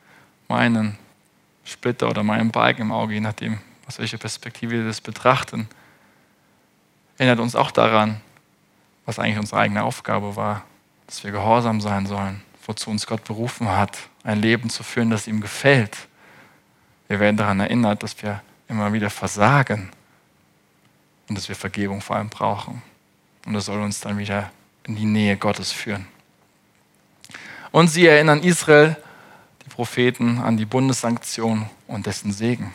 [0.48, 0.98] meinen
[1.65, 5.68] Splitter oder meinen Balken im Auge, je nachdem, aus welcher Perspektive wir das betrachten,
[7.18, 8.22] erinnert uns auch daran,
[9.06, 10.64] was eigentlich unsere eigene Aufgabe war,
[11.07, 15.27] dass wir gehorsam sein sollen, wozu uns Gott berufen hat, ein Leben zu führen, das
[15.27, 16.07] ihm gefällt.
[17.11, 19.89] Wir werden daran erinnert, dass wir immer wieder versagen
[21.27, 22.81] und dass wir Vergebung vor allem brauchen.
[23.45, 24.49] Und das soll uns dann wieder
[24.85, 26.07] in die Nähe Gottes führen.
[27.73, 28.95] Und sie erinnern Israel,
[29.65, 32.73] die Propheten, an die Bundessanktion und dessen Segen.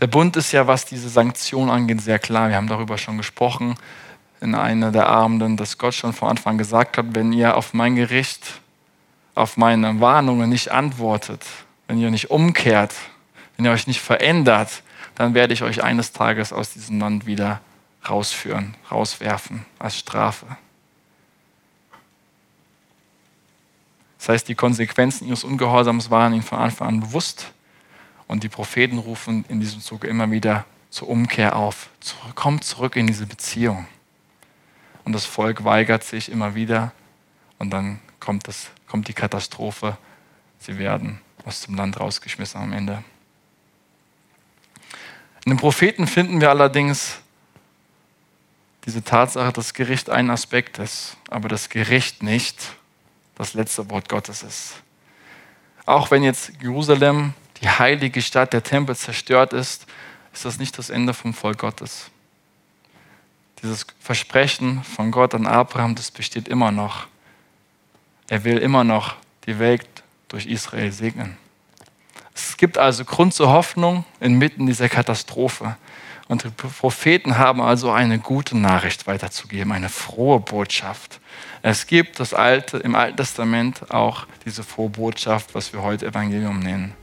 [0.00, 2.48] Der Bund ist ja, was diese Sanktion angeht, sehr klar.
[2.48, 3.74] Wir haben darüber schon gesprochen
[4.40, 7.96] in einer der Abenden, dass Gott schon von Anfang gesagt hat, wenn ihr auf mein
[7.96, 8.62] Gericht,
[9.34, 11.44] auf meine Warnungen nicht antwortet,
[11.88, 12.94] wenn ihr nicht umkehrt,
[13.56, 14.82] wenn ihr euch nicht verändert,
[15.16, 17.60] dann werde ich euch eines Tages aus diesem Land wieder
[18.08, 20.46] rausführen, rauswerfen als Strafe.
[24.18, 27.52] Das heißt, die Konsequenzen ihres Ungehorsams waren ihnen von Anfang an bewusst
[28.28, 31.88] und die Propheten rufen in diesem Zuge immer wieder zur Umkehr auf.
[32.34, 33.86] Kommt zurück in diese Beziehung.
[35.04, 36.92] Und das Volk weigert sich immer wieder
[37.58, 39.96] und dann kommt, das, kommt die Katastrophe.
[40.58, 43.02] Sie werden aus dem Land rausgeschmissen am Ende.
[45.44, 47.20] In den Propheten finden wir allerdings
[48.84, 52.76] diese Tatsache, dass Gericht ein Aspekt ist, aber das Gericht nicht
[53.34, 54.74] das letzte Wort Gottes ist.
[55.86, 59.86] Auch wenn jetzt Jerusalem, die heilige Stadt, der Tempel zerstört ist,
[60.34, 62.10] ist das nicht das Ende vom Volk Gottes.
[63.62, 67.06] Dieses Versprechen von Gott an Abraham, das besteht immer noch.
[68.28, 69.16] Er will immer noch
[69.46, 69.86] die Welt
[70.28, 71.36] durch Israel segnen.
[72.34, 75.76] Es gibt also Grund zur Hoffnung inmitten dieser Katastrophe.
[76.28, 81.20] Und die Propheten haben also eine gute Nachricht weiterzugeben, eine frohe Botschaft.
[81.62, 86.60] Es gibt das Alte, im Alten Testament auch diese frohe Botschaft, was wir heute Evangelium
[86.60, 86.94] nennen,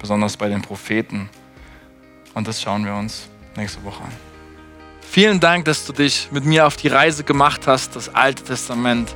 [0.00, 1.30] besonders bei den Propheten.
[2.34, 4.12] Und das schauen wir uns nächste Woche an.
[5.00, 9.14] Vielen Dank, dass du dich mit mir auf die Reise gemacht hast, das Alte Testament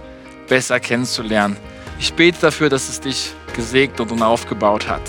[0.48, 1.56] besser kennenzulernen.
[2.01, 5.02] Ich bete dafür, dass es dich gesegnet und aufgebaut hat.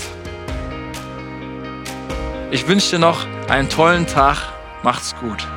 [2.50, 4.36] Ich wünsche dir noch einen tollen Tag.
[4.82, 5.48] Macht's gut.